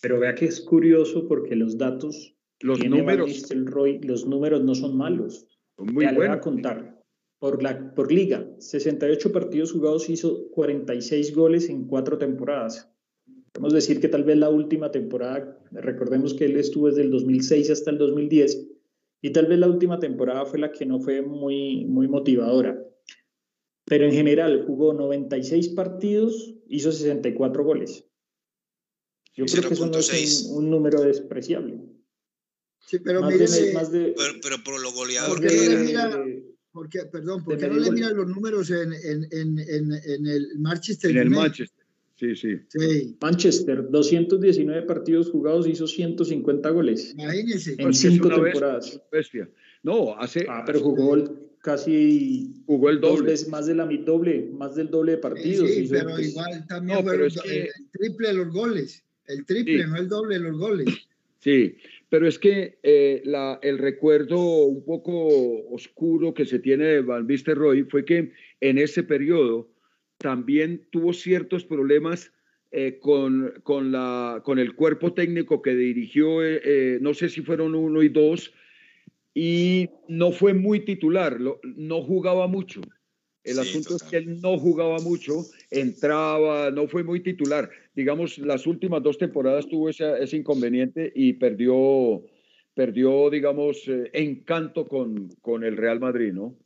[0.00, 4.96] Pero vea que es curioso porque los datos Los números Nistelrooy, los números no son
[4.96, 5.46] malos.
[5.76, 6.44] son muy ya le voy a buenos.
[6.44, 7.00] contar.
[7.38, 12.92] Por, la, por liga, 68 partidos jugados hizo 46 goles en cuatro temporadas.
[13.52, 17.70] Podemos decir que tal vez la última temporada, recordemos que él estuvo desde el 2006
[17.70, 18.68] hasta el 2010,
[19.22, 22.78] y tal vez la última temporada fue la que no fue muy, muy motivadora.
[23.86, 28.06] Pero en general jugó 96 partidos, hizo 64 goles.
[29.34, 30.50] Yo creo que eso no es 0.6.
[30.52, 31.80] un, un número despreciable.
[32.90, 35.54] Sí, pero más, mire, de, más de- Pero, pero por lo goleador ¿Por qué que
[35.54, 36.18] no le era.
[36.18, 36.24] mira?
[36.72, 40.58] porque, perdón, ¿por qué no le miran los números en, en, en, en, en el
[40.58, 41.30] Manchester En el?
[41.30, 41.84] Manchester.
[42.16, 42.56] Sí, sí.
[42.68, 47.70] Sí, Manchester, 219 partidos jugados, hizo 150 goles imagínense.
[47.70, 49.00] en Porque es cinco temporadas.
[49.10, 49.48] bestia.
[49.82, 50.44] No, hace.
[50.48, 51.30] Ah, pero jugó el-
[51.62, 53.30] casi Jugó el dos doble.
[53.32, 55.70] veces más de la mi- doble, más del doble de partidos.
[55.70, 58.48] Sí, hizo, pero pues, igual también No, pero fueron es que- el triple de los
[58.52, 59.04] goles.
[59.26, 59.88] El triple, Sí.
[59.90, 60.86] no el doble de los goles.
[61.40, 61.78] Sí,
[62.10, 67.26] pero es que eh, la, el recuerdo un poco oscuro que se tiene de Van
[67.26, 69.70] Nistelrooy fue que en ese periodo
[70.18, 72.30] también tuvo ciertos problemas
[72.72, 77.40] eh, con, con, la, con el cuerpo técnico que dirigió, eh, eh, no sé si
[77.40, 78.52] fueron uno y dos,
[79.34, 82.80] y no fue muy titular, no jugaba mucho.
[83.42, 87.70] El asunto es que él no jugaba mucho, entraba, no fue muy titular.
[87.94, 92.22] Digamos, las últimas dos temporadas tuvo ese, ese inconveniente y perdió,
[92.74, 96.56] perdió digamos, eh, encanto con, con el Real Madrid, ¿no?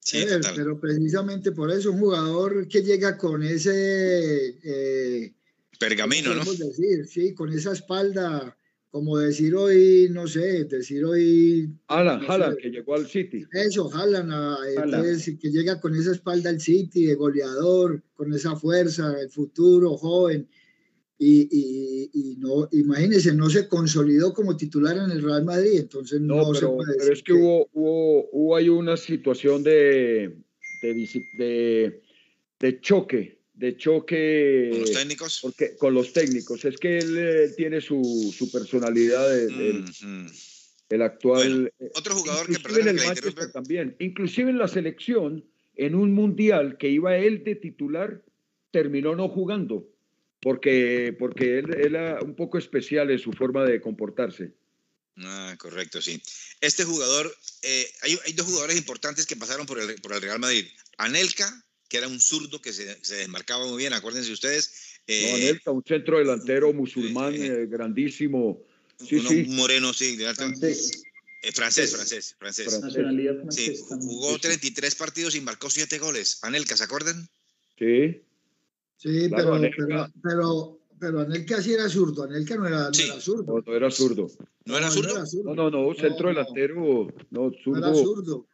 [0.00, 0.24] Sí,
[0.54, 4.56] pero precisamente por eso un jugador que llega con ese...
[4.62, 5.32] Eh,
[5.78, 6.44] Pergamino, ¿no?
[6.44, 8.55] Decir, sí, con esa espalda
[8.96, 11.68] como decir hoy, no sé, decir hoy...
[11.88, 13.44] Alan, que llegó al City.
[13.52, 14.30] Eso, Alan,
[15.38, 20.48] que llega con esa espalda al City, de goleador, con esa fuerza, el futuro, joven.
[21.18, 26.54] Y, y, no, imagínense, no se consolidó como titular en el Real Madrid, entonces no,
[26.54, 30.38] se puede decir Pero es que, Hubo, hubo, hubo ahí una situación de,
[30.80, 32.02] de, de,
[32.60, 34.68] de choque de choque.
[34.70, 35.38] ¿Con los técnicos?
[35.42, 36.64] Porque, con los técnicos.
[36.64, 39.84] Es que él eh, tiene su, su personalidad, de,
[40.88, 41.72] el actual.
[41.78, 43.96] Eh, otro jugador que en el Manchester también.
[43.98, 45.44] Inclusive en la selección,
[45.74, 48.22] en un mundial que iba él de titular,
[48.70, 49.88] terminó no jugando.
[50.40, 54.52] Porque, porque él, era un poco especial en su forma de comportarse.
[55.18, 56.20] Ah, correcto, sí.
[56.60, 60.38] Este jugador, eh, hay, hay, dos jugadores importantes que pasaron por el, por el Real
[60.38, 60.66] Madrid.
[60.98, 64.96] Anelka que era un zurdo que se, se desmarcaba muy bien, acuérdense ustedes.
[65.06, 68.60] Eh, un centro delantero musulmán eh, eh, grandísimo.
[68.98, 69.44] Sí, sí.
[69.50, 70.16] Moreno, sí.
[70.16, 71.04] Francés.
[71.54, 72.80] francés, francés, francés.
[73.50, 76.38] Sí, jugó 33 partidos y marcó 7 goles.
[76.42, 77.28] Anelka, ¿se acuerdan?
[77.78, 78.20] Sí.
[78.96, 79.60] Sí, pero,
[80.22, 82.24] pero, pero, Anelka sí era zurdo.
[82.24, 83.62] Anelka no era, no era zurdo.
[83.64, 84.28] No, era zurdo.
[84.64, 85.24] ¿No era zurdo?
[85.44, 87.14] No, no, no, centro delantero.
[87.30, 87.80] No, zurdo.
[87.80, 88.46] No era zurdo.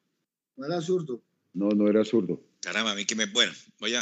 [0.56, 1.22] No era zurdo.
[1.54, 2.42] No, no era zurdo.
[2.62, 3.26] Caramba, a mí que me.
[3.26, 4.00] Bueno, voy a.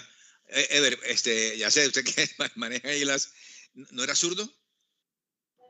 [0.48, 2.12] Eh, Ever, este, ya sé, usted que
[2.56, 3.32] maneja ahí las.
[3.92, 4.48] ¿No era zurdo?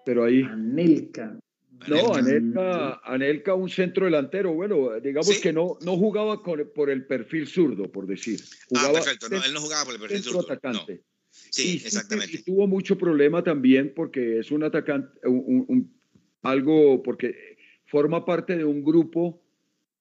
[0.04, 0.42] Pero ahí.
[0.42, 1.38] Anelka.
[1.86, 4.52] No, Anelka, Anelka un centro delantero.
[4.52, 8.40] Bueno, digamos que no, no jugaba por el perfil zurdo, por decir.
[8.76, 9.28] ah, perfecto.
[9.28, 10.40] No, él no jugaba por el perfil zurdo.
[10.40, 11.04] atacante.
[11.30, 12.36] Sí, exactamente.
[12.36, 15.94] Y tuvo mucho problema también porque es un atacante, un,
[16.42, 19.42] algo, porque forma parte de un grupo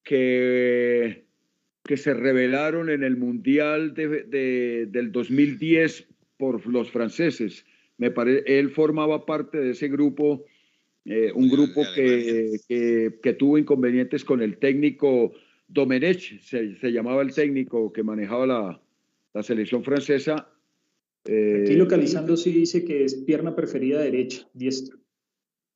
[0.03, 1.28] que
[1.89, 6.05] que se revelaron en el Mundial de, del 2010
[6.37, 7.65] por los franceses.
[7.97, 8.13] Me
[8.45, 10.45] él formaba parte de ese grupo,
[11.05, 15.33] eh, un grupo que, que, tuvo inconvenientes con el técnico
[15.67, 18.81] Domenech, se, llamaba el técnico que manejaba la,
[19.33, 20.47] la selección francesa.
[21.25, 24.98] Eh, Aquí localizando sí dice que es pierna preferida derecha, diestro.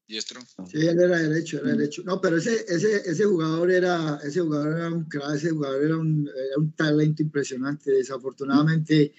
[0.08, 0.42] Diestro.
[0.70, 2.04] Sí, él era derecho, era derecho.
[2.04, 6.28] No, pero ese, ese, ese jugador era, ese jugador era un ese jugador era un,
[6.28, 7.92] era un talento impresionante.
[7.92, 9.14] Desafortunadamente,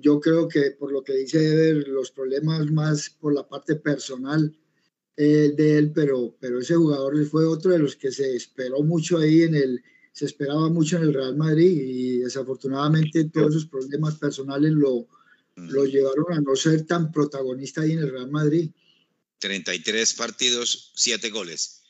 [0.00, 4.56] yo creo que por lo que dice Ever, los problemas más por la parte personal
[5.16, 9.18] eh, de él, pero, pero ese jugador fue otro de los que se esperó mucho
[9.18, 14.16] ahí en el, se esperaba mucho en el Real Madrid y desafortunadamente todos esos problemas
[14.16, 15.06] personales lo,
[15.56, 15.86] lo mm.
[15.86, 18.70] llevaron a no ser tan protagonista ahí en el Real Madrid.
[19.44, 21.84] 33 partidos, 7 goles.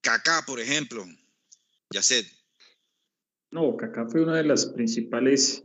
[0.00, 1.04] Kaká, por ejemplo,
[1.92, 2.24] ya sé.
[3.50, 5.62] No, Kaká fue uno de los principales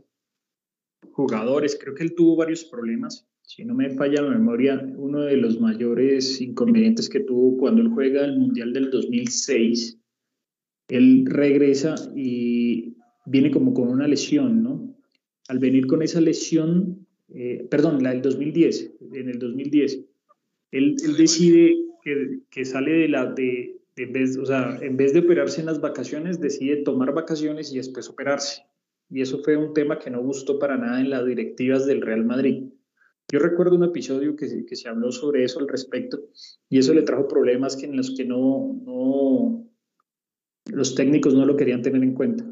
[1.12, 1.78] jugadores.
[1.80, 3.26] Creo que él tuvo varios problemas.
[3.44, 7.88] Si no me falla la memoria, uno de los mayores inconvenientes que tuvo cuando él
[7.88, 9.98] juega el Mundial del 2006,
[10.88, 14.94] él regresa y viene como con una lesión, ¿no?
[15.48, 20.11] Al venir con esa lesión, eh, perdón, la del 2010, en el 2010,
[20.72, 21.76] él, decide
[22.50, 25.80] que, sale de la, de, en vez, o sea, en vez de operarse en las
[25.80, 28.62] vacaciones, decide tomar vacaciones y después operarse.
[29.10, 32.24] Y eso fue un tema que no gustó para nada en las directivas del Real
[32.24, 32.64] Madrid.
[33.30, 36.18] Yo recuerdo un episodio que, que se habló sobre eso al respecto
[36.68, 39.70] y eso le trajo problemas que en los que no, no
[40.66, 42.44] los técnicos no lo querían tener en cuenta.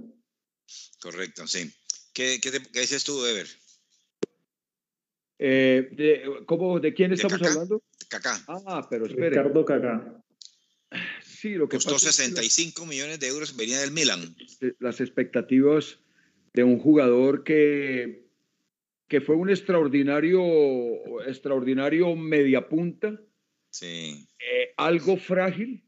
[1.02, 1.70] Correcto, sí.
[2.12, 3.46] ¿Qué, qué, qué dices tú, Ever?
[5.42, 7.82] Eh, de, ¿cómo, ¿De quién estamos hablando?
[8.10, 8.44] Kaká.
[8.46, 9.30] Ah, pero espere.
[9.30, 10.22] Ricardo Kaká.
[11.24, 14.36] Sí, lo que Costó 65 millones de euros, venía del Milan.
[14.80, 15.98] Las expectativas
[16.52, 18.26] de un jugador que,
[19.08, 20.42] que fue un extraordinario,
[21.26, 23.18] extraordinario mediapunta.
[23.70, 24.28] Sí.
[24.38, 25.82] Eh, algo frágil,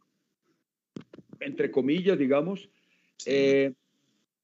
[1.41, 2.71] entre comillas, digamos.
[3.27, 3.75] Eh,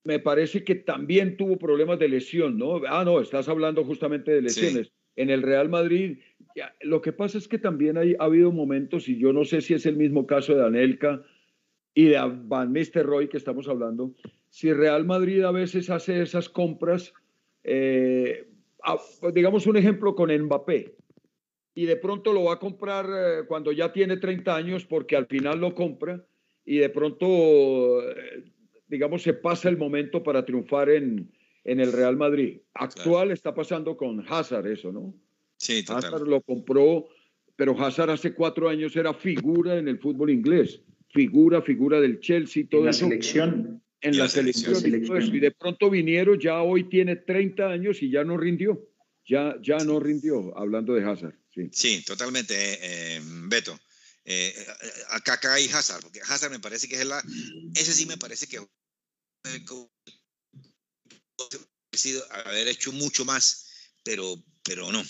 [0.05, 2.83] me parece que también tuvo problemas de lesión, ¿no?
[2.87, 6.19] Ah, no, estás hablando justamente de lesiones en el Real Madrid.
[6.81, 9.75] lo que pasa es que también hay, ha habido momentos, y yo no sé si
[9.75, 11.23] es el mismo caso de Anelka
[11.93, 14.14] y de Van Nistelrooy que estamos hablando,
[14.49, 17.12] si Real Madrid a veces hace esas compras,
[17.64, 18.49] eh,
[19.35, 20.95] digamos un ejemplo con Mbappé,
[21.75, 25.27] y de pronto lo va a comprar eh, cuando ya tiene 30 años porque al
[25.27, 26.25] final lo compra
[26.64, 28.45] y de pronto, eh,
[28.87, 31.31] digamos, se pasa el momento para triunfar en,
[31.69, 32.61] en el Real Madrid.
[32.73, 35.14] Actual está pasando con Hazard eso, ¿no?
[35.59, 36.14] Sí, total.
[36.14, 37.09] Hazard lo compró,
[37.57, 42.64] pero Hazard hace cuatro años era figura en el fútbol inglés, figura, figura del Chelsea,
[42.71, 43.83] todo en la selección.
[44.01, 45.35] En la, selección, y todo eso.
[45.35, 48.89] Y de pronto vinieron, ya hoy tiene 30 años y ya no rindió.
[49.27, 51.35] Ya, ya no rindió, hablando de Hazard.
[51.53, 53.79] Sí, sí totalmente, eh, Beto.
[54.25, 54.55] Eh,
[55.11, 57.23] acá, acá hay Hazard, porque Hazard me parece que es la.
[57.75, 58.59] Ese sí me parece que
[61.99, 63.66] sido haber hecho mucho más,
[64.05, 65.03] pero, pero no.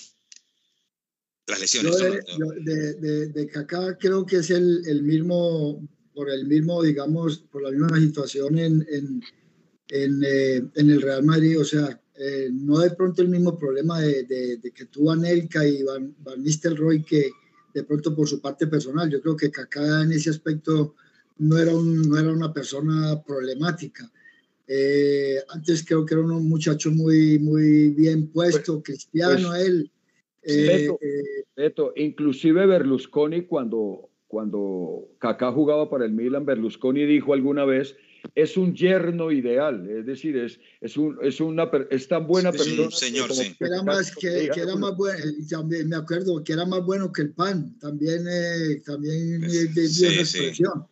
[1.46, 1.98] Las lesiones.
[1.98, 6.46] Yo de, yo de, de, de, Kaká creo que es el, el, mismo, por el
[6.46, 9.22] mismo, digamos, por la misma situación en, en,
[9.88, 14.00] en, eh, en el Real Madrid, o sea, eh, no de pronto el mismo problema
[14.00, 17.30] de, de, que tuvo Anelka y Van, Van Nistelrooy que
[17.72, 19.08] de pronto por su parte personal.
[19.08, 20.96] Yo creo que Kaká en ese aspecto
[21.38, 24.10] no era, un, no era una persona problemática.
[24.70, 29.90] Eh, antes creo que era un muchacho muy, muy bien puesto, pues, cristiano pues, él.
[30.42, 37.32] Eh, Beto, eh, Beto, inclusive Berlusconi cuando, cuando Kaká jugaba para el Milan, Berlusconi dijo
[37.32, 37.96] alguna vez,
[38.34, 42.56] es un yerno ideal, es decir, es, es, un, es, una, es tan buena es
[42.56, 42.90] persona.
[42.90, 43.54] Señor, sí.
[43.58, 47.10] que era más, que, que era más bueno, también me acuerdo que era más bueno
[47.10, 49.40] que el pan, también, eh, también
[49.72, 50.86] pues, sí, expresión.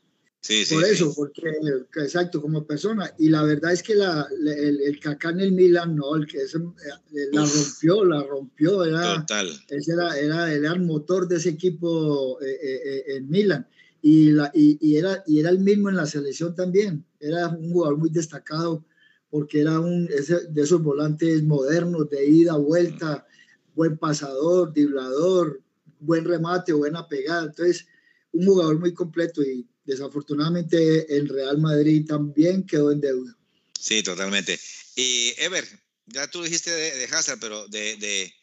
[0.47, 1.13] Sí, sí, por eso, sí.
[1.17, 1.51] porque
[1.97, 3.13] exacto, como persona.
[3.19, 6.39] Y la verdad es que la, el, el Kaká en el Milan, no, el que
[6.43, 9.49] es, la Uf, rompió, la rompió, era, total.
[9.69, 13.67] Ese era, era, era, el motor de ese equipo eh, eh, en Milan.
[14.03, 17.05] Y, la, y, y, era, y era el mismo en la selección también.
[17.19, 18.85] Era un jugador muy destacado
[19.31, 23.27] porque era un ese, de esos volantes modernos, de ida, vuelta,
[23.75, 25.61] buen pasador, driblador,
[25.99, 27.47] buen remate, buena pegada.
[27.47, 27.85] Entonces,
[28.31, 33.37] un jugador muy completo y desafortunadamente el Real Madrid también quedó en deuda.
[33.81, 34.59] Sí, totalmente.
[34.97, 35.65] Y Ever,
[36.07, 38.35] ya tú dijiste de, de Hazard, pero de, de,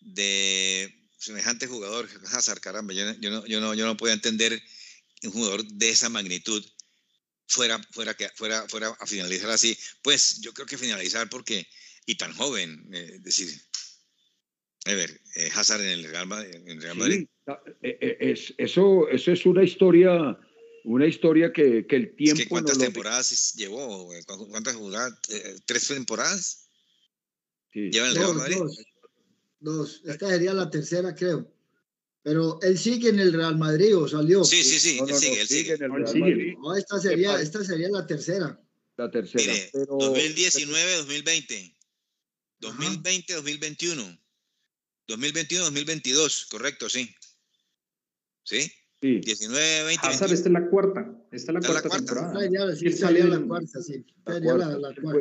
[0.00, 4.60] de, semejante jugador, Hazard, caramba, yo, yo, no, yo, no, yo no podía entender
[5.22, 6.64] un jugador de esa magnitud
[7.46, 9.76] fuera, fuera, que, fuera, fuera a finalizar así.
[10.02, 11.66] Pues yo creo que finalizar porque,
[12.06, 13.48] y tan joven, eh, es decir,
[14.84, 16.54] Ever, eh, Hazard en el Real Madrid.
[16.54, 17.26] En el Real Madrid.
[17.46, 17.50] Sí,
[17.82, 20.38] es, eso, eso es una historia
[20.84, 22.38] una historia que, que el tiempo.
[22.38, 23.58] Es que ¿Cuántas no temporadas lo...
[23.58, 24.08] llevó?
[24.50, 25.18] ¿Cuántas jugadas?
[25.66, 26.68] ¿Tres temporadas?
[27.72, 27.90] Sí.
[27.90, 28.56] ¿Lleva el Real Madrid?
[28.56, 28.78] Dos,
[29.60, 30.02] dos.
[30.04, 31.52] Esta sería la tercera, creo.
[32.22, 34.44] Pero él sigue en el Real Madrid o salió.
[34.44, 35.72] Sí, sí, sí, no, no, él sigue, no, él sigue.
[35.74, 36.54] En el Real Madrid.
[36.58, 38.60] No, esta sería, esta sería la tercera.
[38.96, 39.44] La tercera.
[39.44, 39.96] Mire, pero...
[39.96, 41.76] 2019, 2020.
[42.60, 44.20] 2020, 2021.
[45.08, 47.12] 2021, 2022, correcto, sí.
[48.44, 48.70] ¿Sí?
[49.02, 49.20] Sí.
[49.20, 50.34] 19, 20, Hazard, 21.
[50.34, 51.00] esta es la cuarta.
[51.30, 51.96] Esta es la, cuarta, la cuarta.
[51.98, 52.26] temporada.
[52.28, 54.04] Esta sería, Y él sería salió la cuarta, sí.
[54.26, 55.00] La Sería la, cuarta.
[55.02, 55.20] la.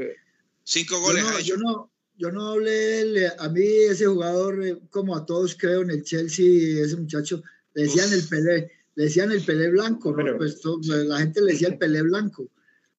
[0.63, 1.47] Cinco Yo goles ha no, hecho.
[1.47, 5.81] yo no, yo no hablé, le- a mí ese jugador, eh, como a todos creo
[5.81, 7.41] en el Chelsea, ese muchacho,
[7.73, 8.13] le decían Uf.
[8.15, 10.17] el Pelé, le decían el Pelé blanco, ¿no?
[10.17, 12.49] Pero- Pues to- la gente le decía el Pelé blanco,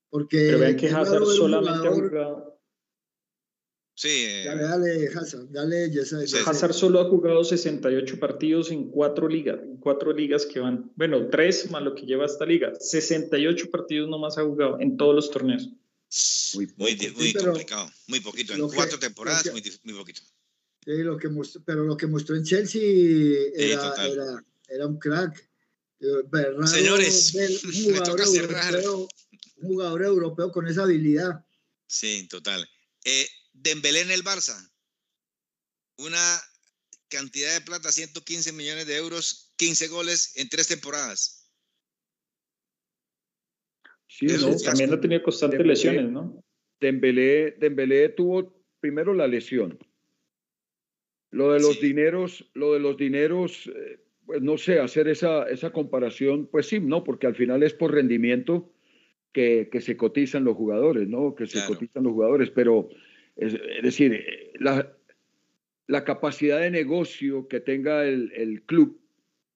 [0.08, 2.59] porque Pero vean que Hazard solamente ha jugador- jugado.
[4.02, 6.30] Sí, Dale, dale, Hazard, dale, ya sabes.
[6.30, 6.38] Sí.
[6.46, 11.28] Hazard solo ha jugado 68 partidos en cuatro ligas, en cuatro ligas que van, bueno,
[11.28, 12.72] tres más lo que lleva esta liga.
[12.80, 15.68] 68 partidos nomás ha jugado en todos los torneos.
[16.54, 17.90] Muy muy, muy Sí, complicado.
[18.06, 18.54] Muy poquito.
[18.54, 20.22] En lo que- cuatro temporadas, muy, que- dif- muy poquito.
[20.82, 22.80] Sí, lo que mostró, pero lo que mostró en Chelsea
[23.54, 25.46] era, era, era un crack.
[26.32, 27.34] Raro Señores,
[27.64, 28.74] un me jugador, toca cerrar.
[28.76, 29.08] europeo,
[29.58, 31.44] un jugador europeo con esa habilidad.
[31.86, 32.66] Sí, total.
[33.04, 33.26] Eh,
[33.62, 34.56] Dembélé en el Barça.
[35.98, 36.40] Una
[37.08, 41.50] cantidad de plata, 115 millones de euros, 15 goles en tres temporadas.
[44.06, 45.74] Sí, no, También ha tenido constantes Dembélé.
[45.74, 46.42] lesiones, ¿no?
[46.80, 49.78] Dembélé, Dembélé tuvo primero la lesión.
[51.30, 51.86] Lo de los Sí.
[51.88, 56.80] dineros, lo de los dineros, eh, pues no sé, hacer esa, esa comparación, pues sí,
[56.80, 58.72] no, porque al final es por rendimiento
[59.32, 61.34] que, que se cotizan los jugadores, ¿no?
[61.36, 61.74] Que se Claro.
[61.74, 62.88] cotizan los jugadores, pero
[63.40, 64.24] es, es decir,
[64.58, 64.92] la,
[65.86, 69.00] la capacidad de negocio que tenga el, el club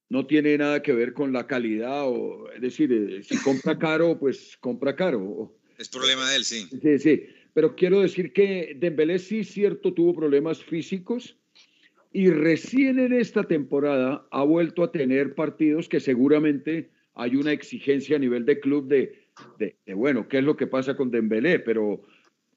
[0.08, 4.18] no tiene nada que ver con la calidad, o es decir, eh, si compra caro,
[4.18, 5.54] pues compra caro.
[5.78, 6.66] Es problema de él, sí.
[6.82, 11.36] Sí, sí, pero quiero decir que Dembélé sí cierto tuvo problemas físicos
[12.12, 18.16] y recién en esta temporada ha vuelto a tener partidos que seguramente hay una exigencia
[18.16, 19.26] a nivel de club de,
[19.58, 21.58] de, de, bueno, ¿qué es lo que pasa con Dembélé?
[21.58, 22.02] Pero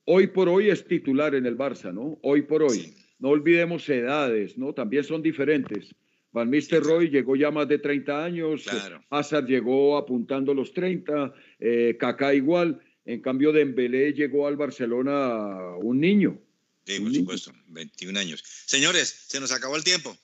[0.07, 2.17] hoy por hoy es titular en el Barça, ¿no?
[2.23, 2.93] Hoy por hoy.
[3.19, 4.73] No olvidemos edades, ¿no?
[4.73, 5.93] También son diferentes.
[6.31, 9.03] Van Roy llegó ya más de 30 años, Claro.
[9.09, 12.79] Hazard llegó apuntando los 30, eh, Kaká igual.
[13.05, 16.39] En cambio, Dembélé llegó al Barcelona un niño.
[16.85, 18.43] Sí, por supuesto, 21 años.
[18.65, 20.15] Señores, se nos acabó el tiempo.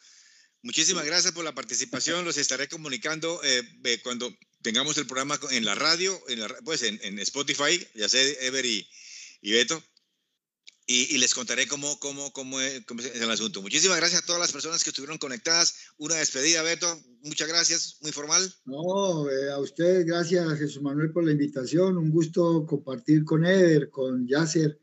[0.61, 2.23] Muchísimas gracias por la participación.
[2.23, 6.84] Los estaré comunicando eh, eh, cuando tengamos el programa en la radio, en la, pues
[6.84, 8.88] en, en Spotify, ya sé, Ever y,
[9.43, 9.83] y Beto.
[10.85, 13.61] Y, y, les contaré cómo, cómo, cómo, es, cómo, es, el asunto.
[13.61, 15.75] Muchísimas gracias a todas las personas que estuvieron conectadas.
[15.97, 17.01] Una despedida, Beto.
[17.21, 17.97] Muchas gracias.
[18.01, 18.53] Muy formal.
[18.65, 21.97] No, eh, a usted, gracias, Jesús Manuel, por la invitación.
[21.97, 24.77] Un gusto compartir con Eder, con Yasser,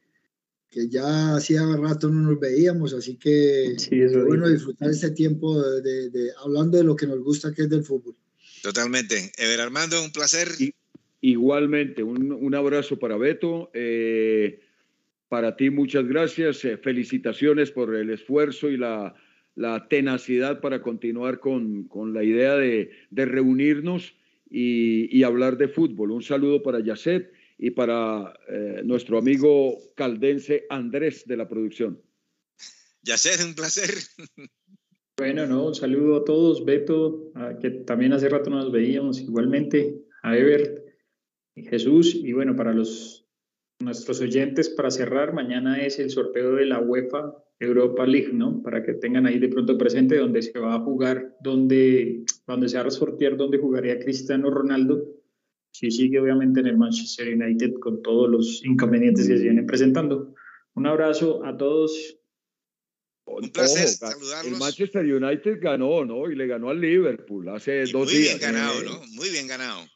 [0.70, 5.60] que ya hacía rato no nos veíamos, así que sí, es bueno disfrutar este tiempo
[5.60, 8.16] de, de, de, hablando de lo que nos gusta, que es del fútbol.
[8.62, 9.32] Totalmente.
[9.36, 10.48] Ever Armando, un placer.
[10.58, 10.72] Y,
[11.20, 13.70] igualmente, un, un, abrazo para Beto.
[13.74, 14.60] Eh,
[15.28, 16.64] para ti, muchas gracias.
[16.64, 19.14] Eh, felicitaciones por el esfuerzo y la,
[19.54, 24.14] la tenacidad para continuar con, con la idea de, de reunirnos
[24.50, 26.10] y, y, hablar de fútbol.
[26.10, 32.00] Un saludo para Yacet y para eh, nuestro amigo caldense Andrés de la producción.
[33.02, 33.90] Yacet, un placer.
[35.16, 40.00] Bueno, no, un saludo a todos, Beto, a, que también hace rato nos veíamos, igualmente
[40.22, 40.79] a Ebert,
[41.56, 43.26] Jesús, y bueno, para los
[43.80, 48.62] nuestros oyentes, para cerrar, mañana es el sorteo de la UEFA Europa League, ¿no?
[48.62, 52.78] Para que tengan ahí de pronto presente donde se va a jugar, donde, donde se
[52.78, 55.04] va a sortear, donde jugaría Cristiano Ronaldo.
[55.72, 60.34] Si sigue obviamente en el Manchester United con todos los inconvenientes que se vienen presentando.
[60.74, 62.16] Un abrazo a todos.
[63.26, 64.52] Un placer Ojo, saludarlos.
[64.52, 66.30] El Manchester United ganó, ¿no?
[66.30, 68.32] Y le ganó al Liverpool hace y dos muy días.
[68.32, 69.06] Muy bien ganado, ¿no?
[69.12, 69.86] Muy bien ganado.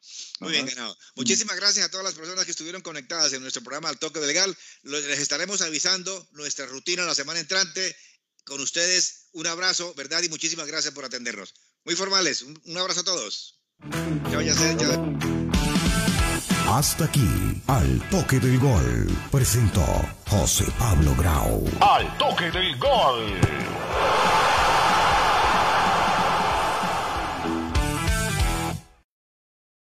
[0.40, 0.64] Muy Ajá.
[0.64, 0.96] bien ganado.
[1.14, 4.34] Muchísimas gracias a todas las personas que estuvieron conectadas en nuestro programa Al Toque del
[4.34, 4.56] Gal.
[4.82, 7.96] Les estaremos avisando nuestra rutina la semana entrante.
[8.44, 10.22] Con ustedes, un abrazo, ¿verdad?
[10.22, 11.54] Y muchísimas gracias por atendernos.
[11.84, 12.42] Muy formales.
[12.42, 13.60] Un, un abrazo a todos.
[14.30, 15.00] Chao, ya sé, ya.
[16.66, 17.26] Hasta aquí,
[17.68, 19.06] Al Toque del Gol.
[19.30, 19.84] Presentó
[20.28, 21.64] José Pablo Grau.
[21.80, 23.38] Al Toque del Gol.